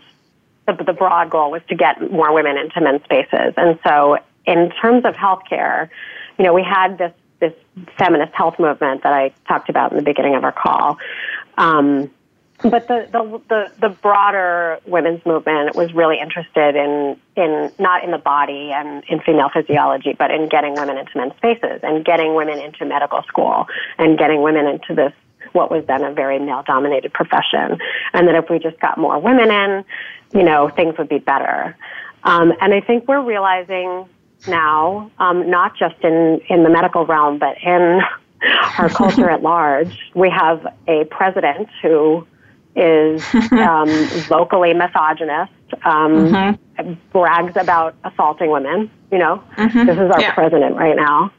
[0.66, 4.70] the, the broad goal was to get more women into men's spaces, and so in
[4.70, 5.88] terms of healthcare,
[6.38, 7.52] you know, we had this this
[7.98, 10.98] feminist health movement that I talked about in the beginning of our call.
[11.58, 12.10] Um,
[12.62, 18.10] but the, the, the, the broader women's movement was really interested in, in not in
[18.10, 22.34] the body and in female physiology, but in getting women into men's spaces and getting
[22.34, 23.66] women into medical school
[23.98, 25.12] and getting women into this
[25.52, 27.78] what was then a very male dominated profession.
[28.12, 29.84] And that if we just got more women in,
[30.34, 31.76] you know, things would be better.
[32.24, 34.08] Um, and I think we're realizing
[34.46, 38.00] now, um, not just in, in the medical realm, but in
[38.78, 39.98] our culture at large.
[40.14, 42.26] We have a president who
[42.74, 43.22] is
[43.52, 43.88] um,
[44.28, 45.52] vocally misogynist,
[45.84, 46.92] um, mm-hmm.
[47.10, 48.90] brags about assaulting women.
[49.10, 49.86] You know, mm-hmm.
[49.86, 50.34] this is our yeah.
[50.34, 51.32] president right now.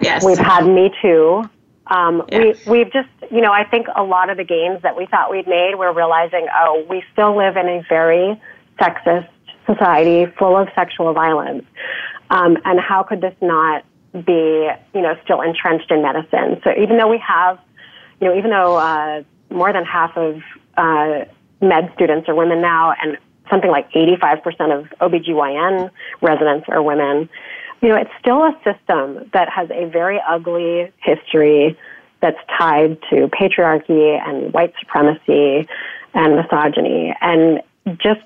[0.00, 1.44] Yes, we've had Me Too.
[1.86, 2.38] Um, yeah.
[2.38, 5.30] we, we've just, you know, I think a lot of the gains that we thought
[5.30, 8.40] we'd made, we're realizing, oh, we still live in a very
[8.80, 9.28] sexist
[9.66, 11.64] society full of sexual violence.
[12.32, 16.60] Um, and how could this not be, you know, still entrenched in medicine?
[16.64, 17.58] So even though we have,
[18.20, 20.40] you know, even though uh, more than half of
[20.78, 21.26] uh,
[21.60, 23.18] med students are women now, and
[23.50, 24.40] something like 85%
[24.78, 25.90] of OBGYN
[26.22, 27.28] residents are women,
[27.82, 31.76] you know, it's still a system that has a very ugly history
[32.22, 35.68] that's tied to patriarchy and white supremacy
[36.14, 37.14] and misogyny.
[37.20, 37.60] And
[37.98, 38.22] just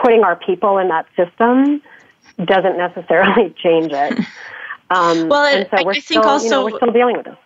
[0.00, 1.82] putting our people in that system
[2.42, 4.18] doesn't necessarily change it.
[4.90, 7.36] Um, well, and so we're I still, also, you know, we're still dealing with this.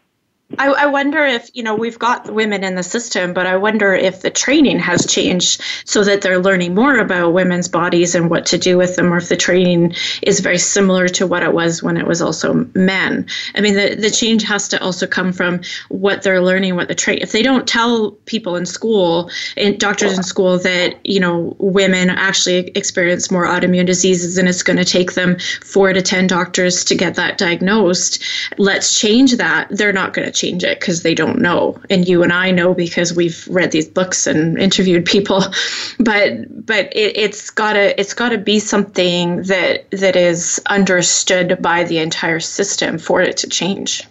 [0.56, 3.92] I, I, wonder if, you know, we've got women in the system, but I wonder
[3.92, 8.46] if the training has changed so that they're learning more about women's bodies and what
[8.46, 11.82] to do with them, or if the training is very similar to what it was
[11.82, 13.26] when it was also men.
[13.56, 16.94] I mean, the, the change has to also come from what they're learning, what the
[16.94, 17.18] train.
[17.20, 22.08] If they don't tell people in school, and doctors in school, that, you know, women
[22.08, 26.84] actually experience more autoimmune diseases and it's going to take them four to 10 doctors
[26.84, 28.22] to get that diagnosed,
[28.56, 29.68] let's change that.
[29.70, 31.80] They're not going to change it because they don't know.
[31.90, 35.42] And you and I know because we've read these books and interviewed people.
[36.00, 41.98] But but it, it's gotta it's gotta be something that that is understood by the
[41.98, 44.04] entire system for it to change.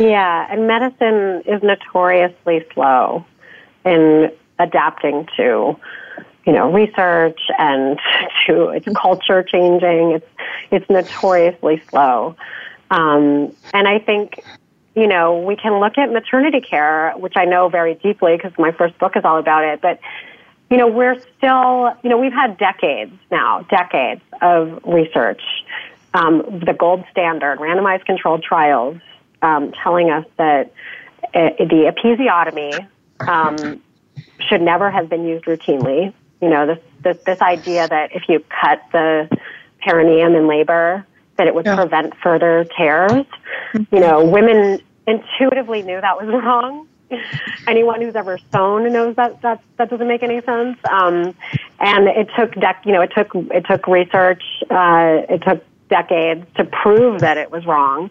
[0.00, 3.24] Yeah, and medicine is notoriously slow
[3.84, 5.76] in adapting to
[6.44, 7.98] you know research and
[8.46, 10.12] to its culture changing.
[10.12, 10.28] It's
[10.70, 12.36] it's notoriously slow.
[12.90, 14.44] Um, and I think
[14.94, 18.72] you know, we can look at maternity care, which I know very deeply because my
[18.72, 19.80] first book is all about it.
[19.80, 20.00] But,
[20.70, 25.42] you know, we're still, you know, we've had decades now, decades of research,
[26.14, 28.98] um, the gold standard, randomized controlled trials,
[29.40, 30.72] um, telling us that
[31.34, 32.86] uh, the episiotomy
[33.26, 33.82] um,
[34.40, 36.12] should never have been used routinely.
[36.42, 39.28] You know, this, this, this idea that if you cut the
[39.80, 41.06] perineum in labor,
[41.42, 41.74] that it would yeah.
[41.74, 43.26] prevent further tears.
[43.74, 46.86] You know, women intuitively knew that was wrong.
[47.66, 50.78] Anyone who's ever sewn knows that that that doesn't make any sense.
[50.88, 51.34] Um,
[51.80, 56.46] and it took dec- you know, it took it took research, uh, it took decades
[56.56, 58.08] to prove that it was wrong.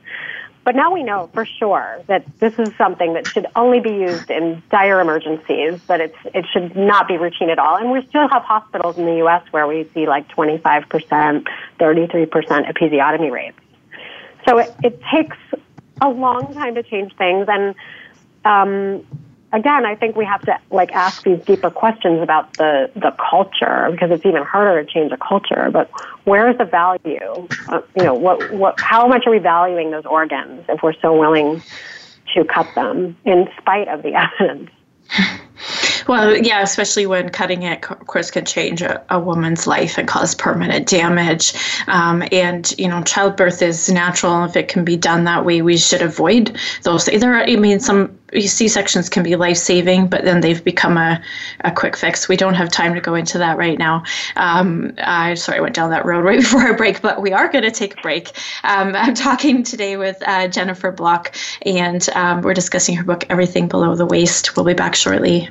[0.63, 4.29] But now we know for sure that this is something that should only be used
[4.29, 7.77] in dire emergencies, that it's, it should not be routine at all.
[7.77, 9.43] And we still have hospitals in the U.S.
[9.49, 11.47] where we see like 25%, 33%
[11.79, 13.57] episiotomy rates.
[14.47, 15.37] So it, it takes
[15.99, 17.47] a long time to change things.
[17.47, 17.75] And
[18.45, 19.05] um,
[19.53, 23.89] again, I think we have to like ask these deeper questions about the the culture
[23.91, 25.69] because it's even harder to change a culture.
[25.71, 25.89] But
[26.23, 27.47] where is the value?
[27.67, 31.17] Uh, you know, what what how much are we valuing those organs if we're so
[31.17, 31.61] willing
[32.33, 34.69] to cut them in spite of the evidence?
[36.11, 40.09] Well, yeah, especially when cutting it, of course, can change a, a woman's life and
[40.09, 41.53] cause permanent damage.
[41.87, 44.43] Um, and, you know, childbirth is natural.
[44.43, 47.05] If it can be done that way, we should avoid those.
[47.05, 50.97] There are, I mean, some C sections can be life saving, but then they've become
[50.97, 51.21] a,
[51.61, 52.27] a quick fix.
[52.27, 54.03] We don't have time to go into that right now.
[54.35, 57.49] Um, I sorry, I went down that road right before our break, but we are
[57.49, 58.31] going to take a break.
[58.65, 61.33] Um, I'm talking today with uh, Jennifer Block,
[61.65, 64.57] and um, we're discussing her book, Everything Below the Waist.
[64.57, 65.47] We'll be back shortly.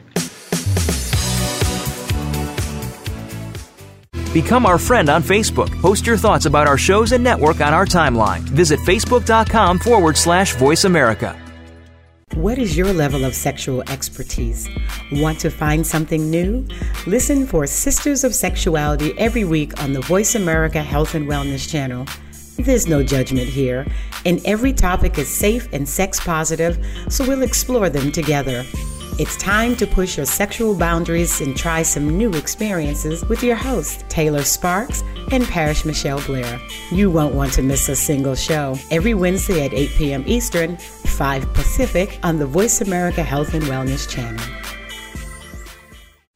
[4.33, 5.71] Become our friend on Facebook.
[5.81, 8.43] Post your thoughts about our shows and network on our timeline.
[8.43, 11.37] Visit facebook.com forward slash voice America.
[12.35, 14.69] What is your level of sexual expertise?
[15.11, 16.65] Want to find something new?
[17.09, 22.07] Listen for Sisters of Sexuality every week on the Voice America Health and Wellness channel.
[22.57, 23.85] There's no judgment here,
[24.25, 26.79] and every topic is safe and sex positive,
[27.09, 28.65] so we'll explore them together.
[29.21, 34.03] It's time to push your sexual boundaries and try some new experiences with your hosts,
[34.09, 36.59] Taylor Sparks and Parish Michelle Blair.
[36.91, 38.79] You won't want to miss a single show.
[38.91, 40.25] Every Wednesday at 8 p.m.
[40.27, 44.43] Eastern, 5 Pacific on the Voice America Health and Wellness channel.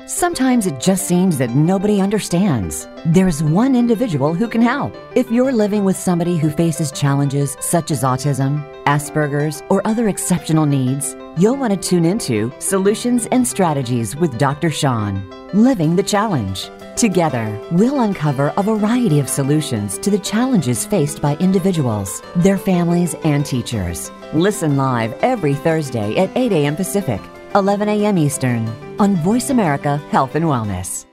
[0.04, 2.86] Sometimes it just seems that nobody understands.
[3.06, 4.94] There's one individual who can help.
[5.14, 10.66] If you're living with somebody who faces challenges such as autism, Asperger's, or other exceptional
[10.66, 14.70] needs, you'll want to tune into Solutions and Strategies with Dr.
[14.70, 16.70] Sean, Living the Challenge.
[16.96, 23.14] Together, we'll uncover a variety of solutions to the challenges faced by individuals, their families,
[23.24, 24.10] and teachers.
[24.32, 26.76] Listen live every Thursday at 8 a.m.
[26.76, 27.20] Pacific,
[27.54, 28.18] 11 a.m.
[28.18, 28.68] Eastern
[28.98, 31.06] on Voice America Health and Wellness.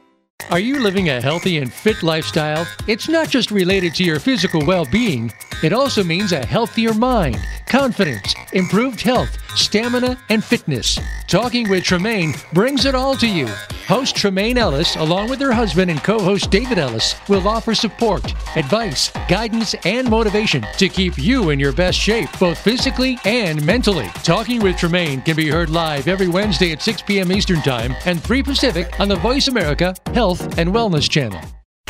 [0.50, 2.68] Are you living a healthy and fit lifestyle?
[2.88, 5.32] It's not just related to your physical well being,
[5.64, 11.00] it also means a healthier mind, confidence, improved health, stamina, and fitness.
[11.28, 13.48] Talking with Tremaine brings it all to you.
[13.92, 18.24] Host Tremaine Ellis, along with her husband and co host David Ellis, will offer support,
[18.56, 24.08] advice, guidance, and motivation to keep you in your best shape, both physically and mentally.
[24.24, 27.34] Talking with Tremaine can be heard live every Wednesday at 6 p.m.
[27.34, 31.42] Eastern Time and 3 Pacific on the Voice America Health and Wellness Channel.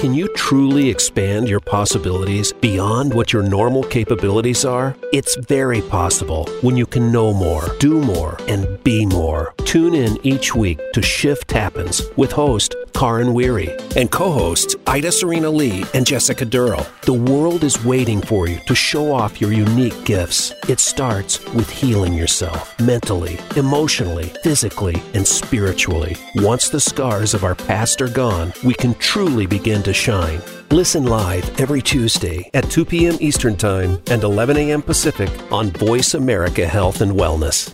[0.02, 4.96] Can you truly expand your possibilities beyond what your normal capabilities are?
[5.14, 9.54] It's very possible when you can know more, do more, and be more.
[9.64, 15.12] Tune in each week to Shift Happens with host Karin Weary and co hosts Ida
[15.12, 16.86] Serena Lee and Jessica Durrell.
[17.04, 20.52] The world is waiting for you to show off your unique gifts.
[20.68, 26.18] It starts with healing yourself mentally, emotionally, physically, and spiritually.
[26.38, 30.42] Once the scars of our past are gone, we can truly begin to shine.
[30.70, 33.18] Listen live every Tuesday at 2 p.m.
[33.20, 34.82] Eastern Time and 11 a.m.
[34.82, 37.74] Pacific on Voice America Health and Wellness.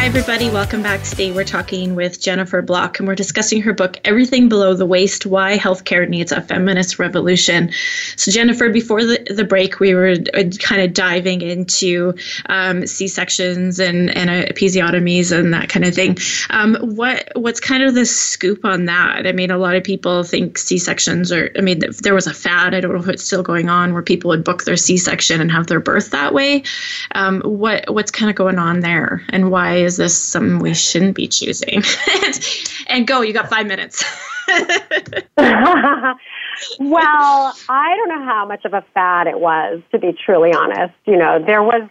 [0.00, 0.48] Hi, everybody.
[0.48, 1.02] Welcome back.
[1.02, 5.26] Today, we're talking with Jennifer Block, and we're discussing her book, Everything Below the Waist
[5.26, 7.70] Why Healthcare Needs a Feminist Revolution.
[8.16, 12.14] So, Jennifer, before the, the break, we were uh, kind of diving into
[12.46, 16.16] um, C sections and, and uh, episiotomies and that kind of thing.
[16.48, 19.26] Um, what What's kind of the scoop on that?
[19.26, 22.32] I mean, a lot of people think C sections are, I mean, there was a
[22.32, 24.96] fad, I don't know if it's still going on, where people would book their C
[24.96, 26.62] section and have their birth that way.
[27.14, 31.16] Um, what What's kind of going on there, and why is this something we shouldn't
[31.16, 31.82] be choosing?
[32.86, 34.04] and go, you got five minutes.
[35.38, 36.14] well,
[37.68, 40.94] I don't know how much of a fad it was, to be truly honest.
[41.06, 41.88] You know, there was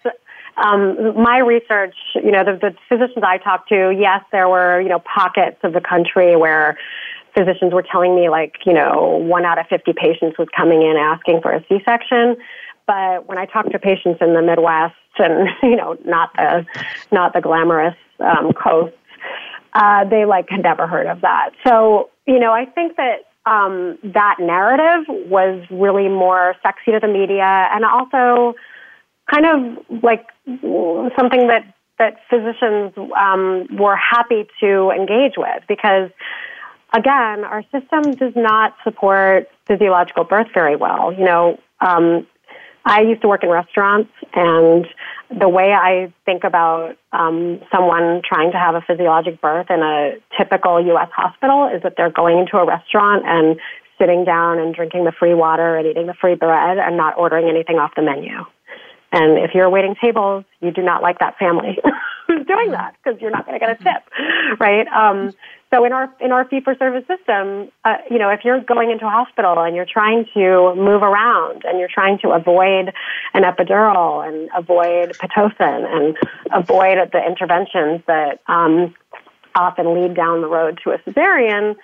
[0.56, 4.88] um, my research, you know, the, the physicians I talked to, yes, there were, you
[4.88, 6.78] know, pockets of the country where
[7.38, 10.96] physicians were telling me like, you know, one out of 50 patients was coming in
[10.96, 12.38] asking for a C-section.
[12.88, 16.66] But when I talked to patients in the Midwest and, you know, not the,
[17.12, 18.98] not the glamorous um, coasts,
[19.74, 21.52] uh, they like had never heard of that.
[21.66, 27.08] So, you know, I think that um, that narrative was really more sexy to the
[27.08, 28.56] media and also
[29.32, 30.28] kind of like
[31.18, 36.10] something that that physicians um, were happy to engage with because
[36.94, 42.26] again our system does not support physiological birth very well you know um,
[42.86, 44.88] I used to work in restaurants, and
[45.30, 50.14] the way I think about um, someone trying to have a physiologic birth in a
[50.38, 51.10] typical U.S.
[51.16, 53.60] hospital is that they're going into a restaurant and
[54.00, 57.50] sitting down and drinking the free water and eating the free bread and not ordering
[57.50, 58.32] anything off the menu.
[59.12, 61.80] And if you're waiting tables, you do not like that family
[62.28, 64.88] who's doing that because you're not going to get a tip, right?
[64.88, 65.34] Um,
[65.72, 68.92] so in our in our fee for service system, uh, you know, if you're going
[68.92, 72.92] into a hospital and you're trying to move around and you're trying to avoid
[73.34, 76.18] an epidural and avoid pitocin and
[76.52, 78.96] avoid the interventions that um,
[79.56, 81.76] often lead down the road to a cesarean,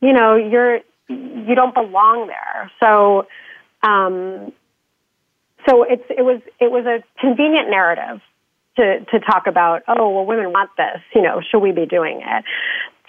[0.00, 2.70] you know, you're you don't belong there.
[2.80, 3.26] So.
[3.84, 4.52] Um,
[5.68, 8.20] so it's it was it was a convenient narrative
[8.76, 12.20] to to talk about oh well women want this you know should we be doing
[12.24, 12.44] it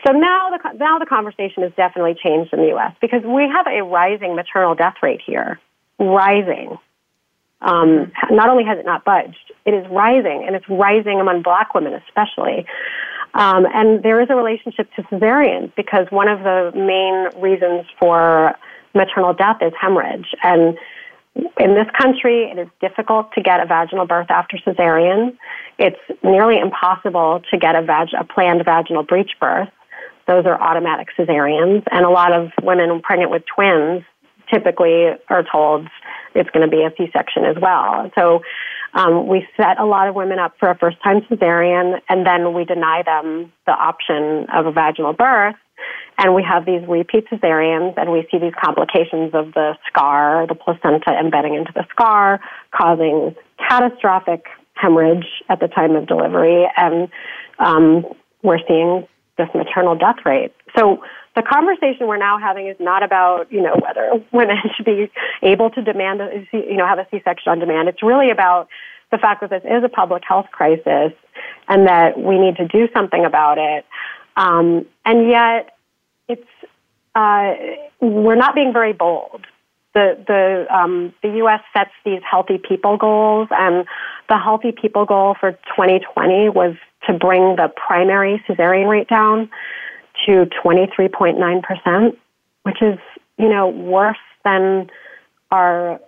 [0.05, 2.93] so now the now the conversation has definitely changed in the U.S.
[2.99, 5.59] because we have a rising maternal death rate here,
[5.97, 6.77] rising.
[7.61, 11.73] Um, not only has it not budged, it is rising, and it's rising among Black
[11.73, 12.65] women especially.
[13.33, 18.55] Um, and there is a relationship to cesareans because one of the main reasons for
[18.93, 20.35] maternal death is hemorrhage.
[20.43, 20.77] And
[21.36, 25.36] in this country, it is difficult to get a vaginal birth after cesarean.
[25.79, 29.69] It's nearly impossible to get a, vag- a planned vaginal breech birth.
[30.27, 34.03] Those are automatic cesareans, and a lot of women pregnant with twins
[34.53, 35.88] typically are told
[36.36, 38.11] it's going to be a C-section as well.
[38.15, 38.41] So
[38.93, 42.63] um, we set a lot of women up for a first-time cesarean, and then we
[42.63, 45.55] deny them the option of a vaginal birth.
[46.17, 50.55] And we have these repeat cesareans, and we see these complications of the scar, the
[50.55, 52.39] placenta embedding into the scar,
[52.71, 54.45] causing catastrophic
[54.76, 56.65] hemorrhage at the time of delivery.
[56.78, 57.09] And
[57.59, 58.05] um,
[58.43, 59.07] we're seeing
[59.38, 60.53] this maternal death rate.
[60.78, 61.01] So
[61.36, 65.11] the conversation we're now having is not about, you know, whether women should be
[65.41, 67.89] able to demand, a, you know, have a C-section on demand.
[67.89, 68.67] It's really about
[69.11, 71.13] the fact that this is a public health crisis
[71.67, 73.86] and that we need to do something about it.
[74.36, 75.77] Um, and yet,
[76.27, 76.47] it's
[77.15, 77.53] uh,
[77.99, 79.45] we're not being very bold.
[79.93, 81.61] The the um, the U.S.
[81.73, 83.86] sets these healthy people goals, and
[84.29, 86.75] the healthy people goal for 2020 was
[87.07, 89.49] to bring the primary cesarean rate down
[90.25, 92.17] to 23.9%,
[92.63, 92.99] which is,
[93.38, 94.89] you know, worse than
[95.51, 95.99] our,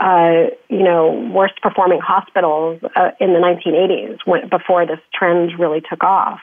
[0.00, 5.80] uh, you know, worst performing hospitals uh, in the 1980s when, before this trend really
[5.80, 6.40] took off.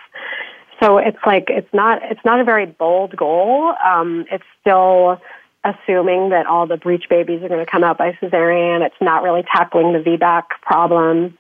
[0.82, 3.74] So it's like, it's not, it's not a very bold goal.
[3.84, 5.20] Um, it's still,
[5.64, 8.86] assuming that all the breech babies are going to come out by cesarean.
[8.86, 11.38] It's not really tackling the VBAC problem.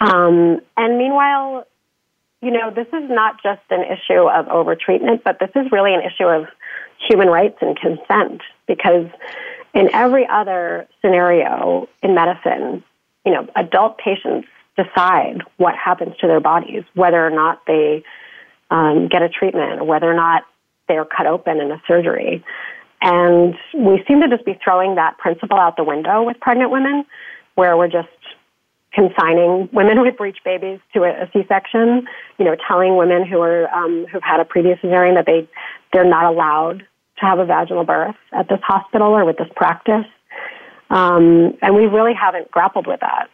[0.00, 1.66] Um, and meanwhile,
[2.40, 6.02] you know, this is not just an issue of overtreatment, but this is really an
[6.02, 6.46] issue of
[7.08, 9.06] human rights and consent because
[9.74, 12.84] in every other scenario in medicine,
[13.24, 18.02] you know, adult patients decide what happens to their bodies, whether or not they
[18.70, 20.44] um, get a treatment or whether or not
[20.88, 22.44] they're cut open in a surgery.
[23.00, 27.04] And we seem to just be throwing that principle out the window with pregnant women,
[27.54, 28.08] where we're just
[28.92, 32.06] consigning women with breech babies to a, a C-section,
[32.38, 35.48] you know, telling women who are um, who've had a previous cesarean that they
[35.92, 36.78] they're not allowed
[37.18, 40.06] to have a vaginal birth at this hospital or with this practice,
[40.90, 43.28] um, and we really haven't grappled with that.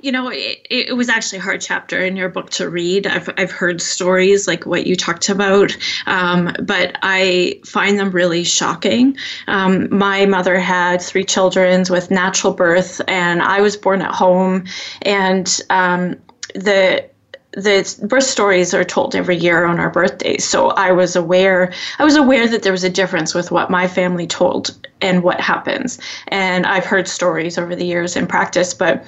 [0.00, 3.06] You know, it, it was actually a hard chapter in your book to read.
[3.06, 5.76] I've, I've heard stories like what you talked about,
[6.06, 9.16] um, but I find them really shocking.
[9.46, 14.64] Um, my mother had three children with natural birth, and I was born at home.
[15.02, 16.16] And um,
[16.54, 17.08] the
[17.56, 22.04] the birth stories are told every year on our birthdays so i was aware i
[22.04, 26.00] was aware that there was a difference with what my family told and what happens
[26.28, 29.04] and i've heard stories over the years in practice but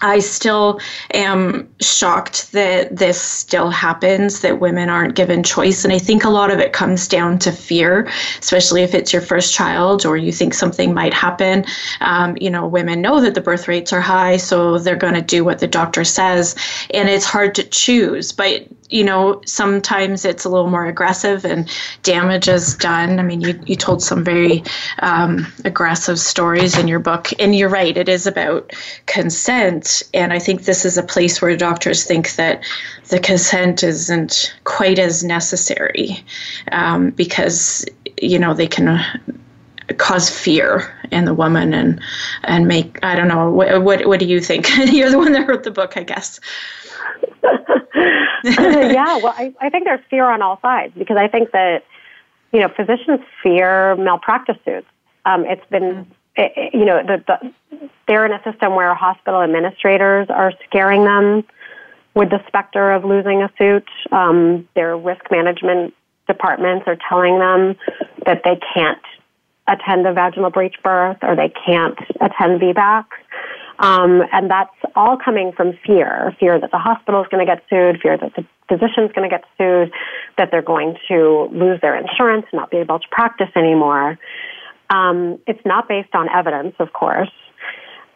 [0.00, 0.80] I still
[1.12, 5.84] am shocked that this still happens, that women aren't given choice.
[5.84, 8.08] And I think a lot of it comes down to fear,
[8.38, 11.64] especially if it's your first child or you think something might happen.
[12.00, 15.22] Um, you know, women know that the birth rates are high, so they're going to
[15.22, 16.54] do what the doctor says.
[16.90, 18.30] And it's hard to choose.
[18.30, 21.70] But you know, sometimes it's a little more aggressive and
[22.02, 23.18] damage is done.
[23.18, 24.62] I mean, you, you told some very
[25.00, 27.28] um, aggressive stories in your book.
[27.38, 28.72] And you're right, it is about
[29.06, 30.02] consent.
[30.14, 32.64] And I think this is a place where doctors think that
[33.08, 36.24] the consent isn't quite as necessary
[36.72, 37.84] um, because,
[38.20, 39.04] you know, they can
[39.96, 41.98] cause fear in the woman and
[42.44, 44.68] and make I don't know what what, what do you think?
[44.92, 46.40] You're the one that wrote the book, I guess.
[48.44, 51.84] yeah, well, I, I think there's fear on all sides because I think that,
[52.52, 54.86] you know, physicians fear malpractice suits.
[55.24, 56.78] Um, it's been, it, mm-hmm.
[56.78, 61.44] you know, the, the, they're in a system where hospital administrators are scaring them
[62.14, 63.88] with the specter of losing a suit.
[64.10, 65.94] Um, their risk management
[66.26, 67.76] departments are telling them
[68.26, 69.02] that they can't
[69.68, 73.04] attend a vaginal breech birth or they can't attend VBAC.
[73.78, 77.62] Um, and that's all coming from fear fear that the hospital is going to get
[77.70, 79.92] sued, fear that the physician is going to get sued,
[80.36, 84.18] that they're going to lose their insurance, and not be able to practice anymore.
[84.90, 87.30] Um, it's not based on evidence, of course.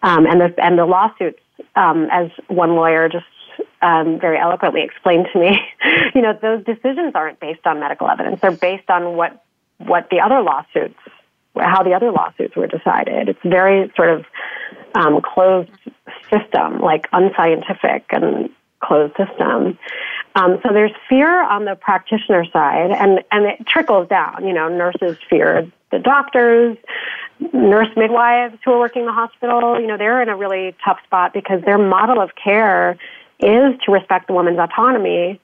[0.03, 1.39] Um, and, the, and the lawsuits,
[1.77, 3.25] um, as one lawyer just
[3.83, 5.59] um, very eloquently explained to me,
[6.15, 8.41] you know, those decisions aren't based on medical evidence.
[8.41, 9.45] They're based on what
[9.79, 10.99] what the other lawsuits,
[11.57, 13.29] how the other lawsuits were decided.
[13.29, 14.25] It's very sort of
[14.95, 15.71] um, closed
[16.31, 18.51] system, like unscientific and
[18.83, 19.79] closed system.
[20.35, 24.47] Um, so there's fear on the practitioner side, and and it trickles down.
[24.47, 26.77] You know, nurses fear the doctors,
[27.53, 29.81] nurse midwives who are working in the hospital.
[29.81, 32.99] You know, they're in a really tough spot because their model of care
[33.41, 35.41] is to respect the woman's autonomy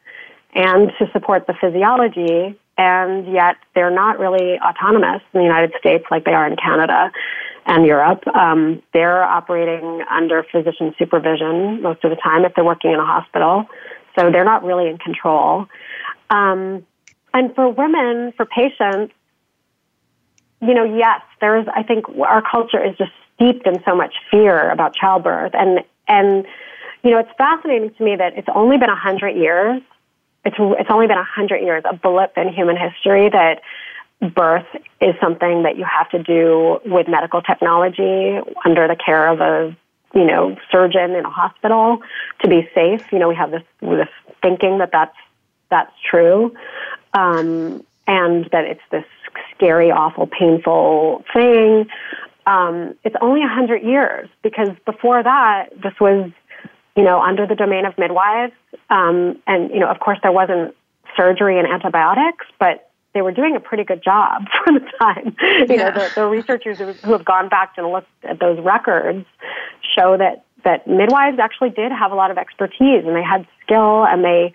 [0.54, 6.04] and to support the physiology, and yet they're not really autonomous in the United States
[6.10, 7.12] like they are in Canada
[7.68, 8.26] and Europe.
[8.34, 13.04] Um, they're operating under physician supervision most of the time if they're working in a
[13.04, 13.66] hospital,
[14.18, 15.66] so they're not really in control.
[16.30, 16.84] Um,
[17.34, 19.12] and for women, for patients,
[20.60, 21.66] you know, yes, there's.
[21.72, 26.46] I think our culture is just steeped in so much fear about childbirth, and and
[27.04, 29.82] you know, it's fascinating to me that it's only been a hundred years.
[30.44, 33.60] It's it's only been a hundred years, a blip in human history that
[34.20, 34.66] birth
[35.00, 39.76] is something that you have to do with medical technology under the care of a
[40.14, 41.98] you know surgeon in a hospital
[42.42, 43.02] to be safe.
[43.12, 44.08] You know, we have this this
[44.42, 45.16] thinking that that's
[45.70, 46.54] that's true,
[47.12, 49.04] um, and that it's this
[49.54, 51.86] scary, awful, painful thing.
[52.46, 56.30] Um, it's only a hundred years because before that, this was
[56.96, 58.54] you know under the domain of midwives,
[58.90, 60.74] um, and you know of course there wasn't
[61.16, 62.87] surgery and antibiotics, but
[63.18, 65.34] they were doing a pretty good job for the time.
[65.42, 65.90] You yeah.
[65.90, 69.26] know, the, the researchers who have gone back and looked at those records
[69.96, 74.06] show that that midwives actually did have a lot of expertise and they had skill
[74.06, 74.52] and they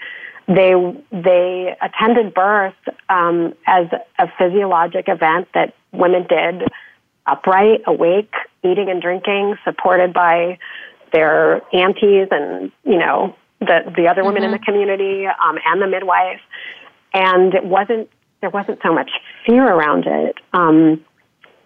[0.48, 0.74] they
[1.12, 2.76] they attended birth
[3.10, 3.88] um, as
[4.18, 6.64] a physiologic event that women did
[7.26, 8.34] upright, awake,
[8.64, 10.58] eating and drinking, supported by
[11.12, 14.54] their aunties and you know the the other women mm-hmm.
[14.54, 16.40] in the community um, and the midwife.
[17.14, 18.10] And it wasn't
[18.44, 19.10] there wasn't so much
[19.46, 20.36] fear around it.
[20.52, 21.04] Um,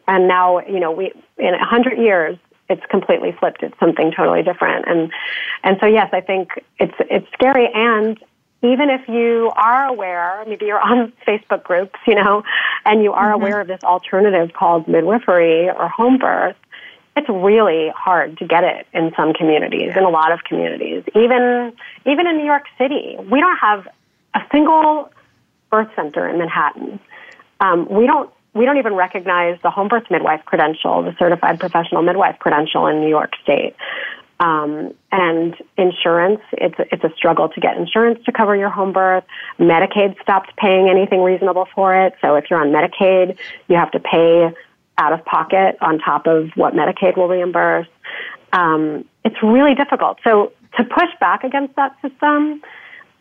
[0.07, 2.37] and now, you know, we in a hundred years,
[2.69, 3.63] it's completely flipped.
[3.63, 4.85] It's something totally different.
[4.87, 5.11] And
[5.63, 7.67] and so yes, I think it's it's scary.
[7.73, 8.19] And
[8.61, 12.43] even if you are aware, maybe you're on Facebook groups, you know,
[12.85, 13.41] and you are mm-hmm.
[13.41, 16.55] aware of this alternative called midwifery or home birth,
[17.15, 21.03] it's really hard to get it in some communities, in a lot of communities.
[21.15, 21.73] Even
[22.05, 23.87] even in New York City, we don't have
[24.35, 25.09] a single
[25.69, 26.99] birth center in Manhattan.
[27.59, 32.01] Um, we don't we don't even recognize the home birth midwife credential, the certified professional
[32.01, 33.75] midwife credential in New York State.
[34.39, 39.23] Um, and insurance, it's it's a struggle to get insurance to cover your home birth.
[39.59, 42.13] Medicaid stopped paying anything reasonable for it.
[42.21, 43.37] So if you're on Medicaid,
[43.67, 44.53] you have to pay
[44.99, 47.87] out of pocket on top of what Medicaid will reimburse.
[48.53, 50.19] Um, it's really difficult.
[50.23, 52.61] So to push back against that system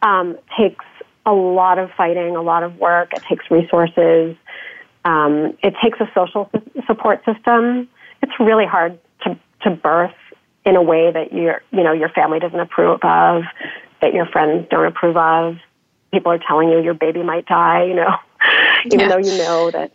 [0.03, 0.84] um, takes
[1.27, 3.12] a lot of fighting, a lot of work.
[3.12, 4.37] It takes resources.
[5.05, 6.51] Um, it takes a social
[6.87, 7.89] support system.
[8.22, 10.14] It's really hard to to birth
[10.64, 13.43] in a way that your you know your family doesn't approve of,
[14.01, 15.59] that your friends don't approve of.
[16.12, 17.85] People are telling you your baby might die.
[17.85, 18.16] You know,
[18.87, 19.09] even yeah.
[19.09, 19.93] though you know that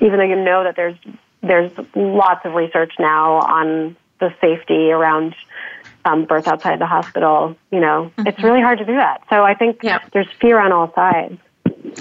[0.00, 0.96] even though you know that there's
[1.42, 5.34] there's lots of research now on the safety around
[6.04, 7.56] um, birth outside the hospital.
[7.70, 8.26] You know, mm-hmm.
[8.26, 9.22] it's really hard to do that.
[9.30, 10.00] So I think yeah.
[10.12, 11.38] there's fear on all sides.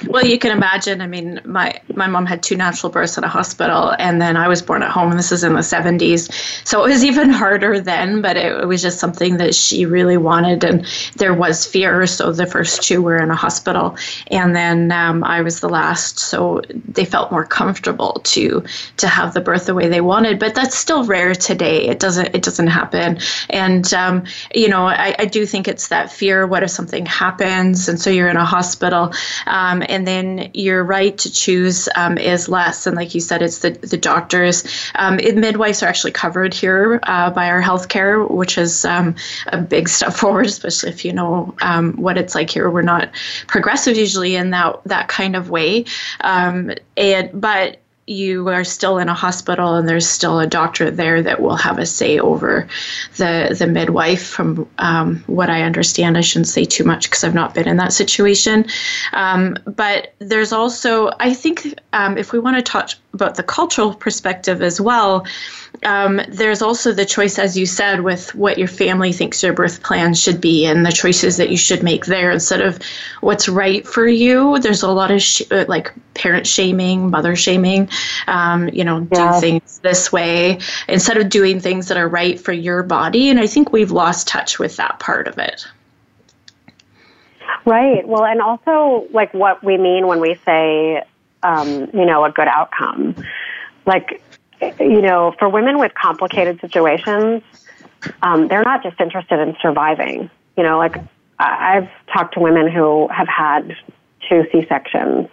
[0.07, 1.01] Well, you can imagine.
[1.01, 4.47] I mean, my my mom had two natural births in a hospital, and then I
[4.47, 5.11] was born at home.
[5.11, 6.31] And this is in the '70s,
[6.67, 8.21] so it was even harder then.
[8.21, 10.85] But it, it, was just something that she really wanted, and
[11.17, 12.05] there was fear.
[12.07, 13.95] So the first two were in a hospital,
[14.27, 16.19] and then um, I was the last.
[16.19, 18.63] So they felt more comfortable to
[18.97, 20.39] to have the birth the way they wanted.
[20.39, 21.87] But that's still rare today.
[21.87, 23.19] It doesn't it doesn't happen.
[23.49, 24.23] And um,
[24.55, 26.47] you know, I, I do think it's that fear.
[26.47, 27.87] What if something happens?
[27.87, 29.13] And so you're in a hospital.
[29.45, 32.87] Um, and then your right to choose um, is less.
[32.87, 34.63] And like you said, it's the, the doctors.
[34.95, 39.15] Um, it, midwives are actually covered here uh, by our health care, which is um,
[39.47, 42.69] a big step forward, especially if you know um, what it's like here.
[42.69, 43.09] We're not
[43.47, 45.85] progressive usually in that that kind of way.
[46.21, 51.21] Um, and but you are still in a hospital and there's still a doctor there
[51.21, 52.67] that will have a say over
[53.17, 56.17] the the midwife from um, what I understand.
[56.17, 58.65] I shouldn't say too much because I've not been in that situation.
[59.13, 63.93] Um, but there's also I think um, if we want to talk about the cultural
[63.93, 65.25] perspective as well
[65.85, 69.83] um, there's also the choice, as you said, with what your family thinks your birth
[69.83, 72.79] plan should be and the choices that you should make there instead of
[73.21, 74.59] what's right for you.
[74.59, 77.89] There's a lot of sh- uh, like parent shaming, mother shaming,
[78.27, 79.33] um, you know, yeah.
[79.33, 83.29] do things this way instead of doing things that are right for your body.
[83.29, 85.67] And I think we've lost touch with that part of it.
[87.65, 88.07] Right.
[88.07, 91.03] Well, and also like what we mean when we say,
[91.43, 93.15] um, you know, a good outcome.
[93.85, 94.21] Like
[94.79, 97.43] you know, for women with complicated situations,
[98.21, 100.29] um, they're not just interested in surviving.
[100.57, 100.97] You know, like
[101.39, 103.75] I've talked to women who have had
[104.29, 105.29] two C sections,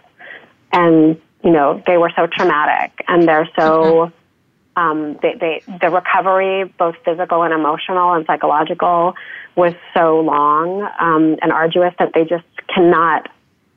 [0.71, 4.11] and you know they were so traumatic, and they're so
[4.75, 9.15] um, they, they the recovery, both physical and emotional and psychological,
[9.55, 13.29] was so long um, and arduous that they just cannot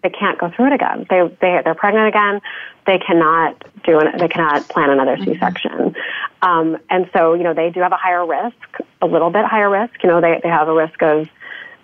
[0.04, 1.06] they can't go through it again.
[1.08, 2.40] They they they're pregnant again.
[2.86, 5.32] They cannot do an, they cannot plan another mm-hmm.
[5.32, 5.96] C-section.
[6.42, 8.56] Um, and so you know they do have a higher risk,
[9.00, 9.94] a little bit higher risk.
[10.02, 11.26] You know they they have a risk of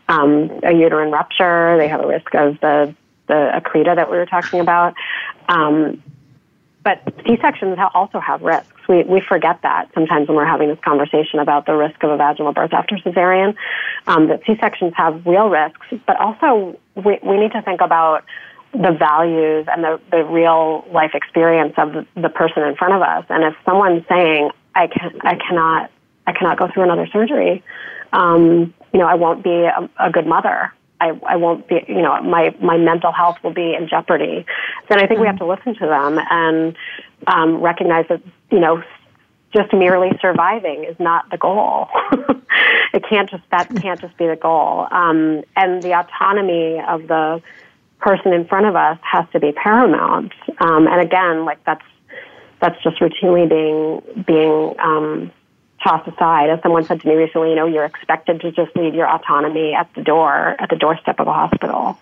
[0.09, 1.79] um, a uterine rupture.
[1.79, 2.95] They have a risk of the
[3.27, 4.95] the accreta that we were talking about.
[5.49, 6.03] Um,
[6.83, 8.80] but C-sections also have risks.
[8.91, 12.17] We, we forget that sometimes when we're having this conversation about the risk of a
[12.17, 13.55] vaginal birth after cesarean,
[14.09, 18.25] um, that C-sections have real risks, but also we, we need to think about
[18.73, 23.25] the values and the, the real life experience of the person in front of us.
[23.29, 25.91] And if someone's saying, I, can, I cannot,
[26.27, 27.63] I cannot go through another surgery,
[28.13, 30.73] um, you know, I won't be a, a good mother.
[31.01, 34.45] I, I won't be, you know, my, my mental health will be in jeopardy.
[34.89, 35.21] Then I think mm-hmm.
[35.21, 36.77] we have to listen to them and
[37.27, 38.83] um, recognize that, you know,
[39.53, 41.89] just merely surviving is not the goal.
[42.93, 44.87] it can't just that can't just be the goal.
[44.91, 47.43] Um, and the autonomy of the
[47.99, 50.33] person in front of us has to be paramount.
[50.59, 51.85] Um, and again, like that's
[52.61, 55.33] that's just routinely being being um,
[55.83, 56.51] tossed aside.
[56.51, 59.75] As someone said to me recently, you know, you're expected to just leave your autonomy
[59.75, 61.99] at the door, at the doorstep of a hospital.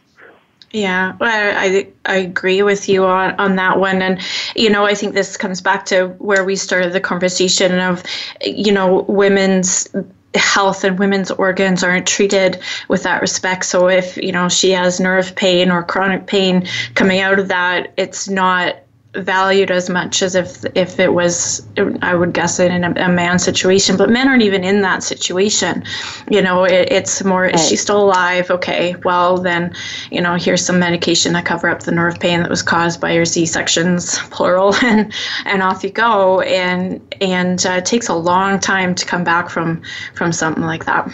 [0.70, 4.02] Yeah, well, I, I agree with you on, on that one.
[4.02, 4.20] And,
[4.54, 8.02] you know, I think this comes back to where we started the conversation of,
[8.42, 9.88] you know, women's
[10.34, 13.64] health and women's organs aren't treated with that respect.
[13.64, 17.94] So if, you know, she has nerve pain or chronic pain coming out of that,
[17.96, 18.76] it's not
[19.14, 21.66] valued as much as if if it was
[22.02, 25.02] I would guess it in a, a man situation but men aren't even in that
[25.02, 25.82] situation.
[26.30, 27.54] You know it, it's more right.
[27.54, 28.50] is she still alive?
[28.50, 29.74] Okay well then
[30.10, 33.12] you know here's some medication to cover up the nerve pain that was caused by
[33.12, 35.12] your c-sections plural and
[35.46, 36.42] and off you go.
[36.42, 39.80] And and uh, it takes a long time to come back from
[40.14, 41.10] from something like that.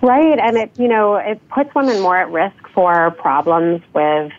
[0.00, 4.32] Right and it you know it puts women more at risk for problems with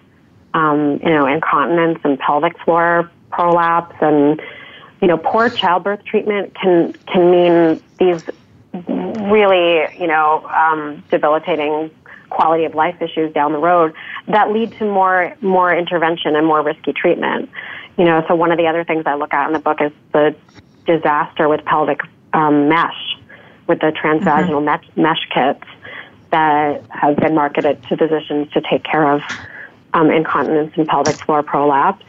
[0.57, 4.41] um, you know, incontinence and pelvic floor prolapse and,
[5.01, 8.23] you know, poor childbirth treatment can, can mean these
[8.73, 11.91] really, you know, um, debilitating
[12.31, 13.93] quality of life issues down the road
[14.27, 17.49] that lead to more, more intervention and more risky treatment.
[17.97, 19.91] You know, so one of the other things I look at in the book is
[20.11, 20.35] the
[20.87, 21.99] disaster with pelvic
[22.33, 23.15] um, mesh
[23.67, 25.01] with the transvaginal mm-hmm.
[25.01, 25.69] mesh kits
[26.31, 29.21] that have been marketed to physicians to take care of
[29.93, 32.03] um, incontinence and pelvic floor prolapse,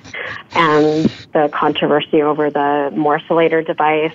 [0.55, 4.12] and the controversy over the morcellator device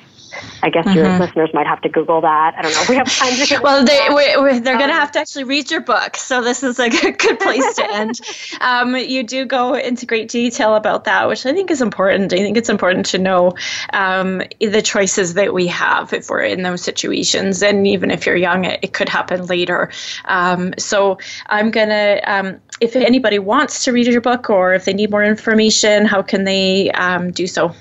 [0.61, 0.97] I guess mm-hmm.
[0.97, 2.55] your listeners might have to Google that.
[2.57, 2.81] I don't know.
[2.81, 3.59] If we have time to.
[3.61, 6.63] well, they, we, they're um, going to have to actually read your book, so this
[6.63, 8.19] is a good, good place to end.
[8.61, 12.31] Um, you do go into great detail about that, which I think is important.
[12.33, 13.53] I think it's important to know
[13.93, 18.35] um, the choices that we have if we're in those situations, and even if you're
[18.35, 19.89] young, it, it could happen later.
[20.25, 21.17] Um, so
[21.47, 25.09] I'm going to um, if anybody wants to read your book or if they need
[25.09, 27.73] more information, how can they um, do so?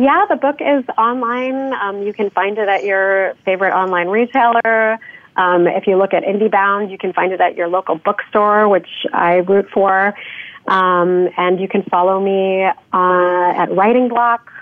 [0.00, 1.74] Yeah, the book is online.
[1.74, 5.00] Um, you can find it at your favorite online retailer.
[5.36, 8.86] Um, if you look at IndieBound, you can find it at your local bookstore, which
[9.12, 10.14] I root for.
[10.68, 14.52] Um, and you can follow me uh, at Writing Block,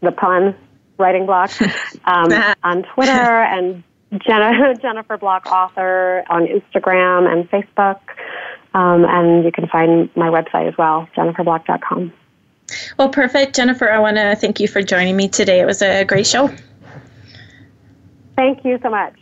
[0.00, 0.54] the pun,
[0.96, 1.50] Writing Block,
[2.04, 2.30] um,
[2.62, 3.82] on Twitter, and
[4.24, 7.98] Jenna, Jennifer Block Author on Instagram and Facebook.
[8.74, 12.12] Um, and you can find my website as well, jenniferblock.com.
[12.98, 13.54] Well, perfect.
[13.54, 15.60] Jennifer, I want to thank you for joining me today.
[15.60, 16.50] It was a great show.
[18.36, 19.14] Thank you so much.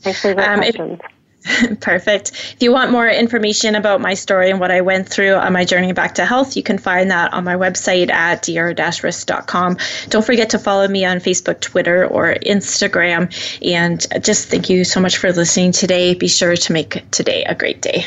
[0.00, 1.00] Thanks for the um, questions.
[1.02, 1.12] If,
[1.80, 2.30] perfect.
[2.30, 5.64] If you want more information about my story and what I went through on my
[5.64, 9.78] journey back to health, you can find that on my website at dr-risk.com.
[10.08, 13.32] Don't forget to follow me on Facebook, Twitter, or Instagram.
[13.66, 16.14] And just thank you so much for listening today.
[16.14, 18.06] Be sure to make today a great day.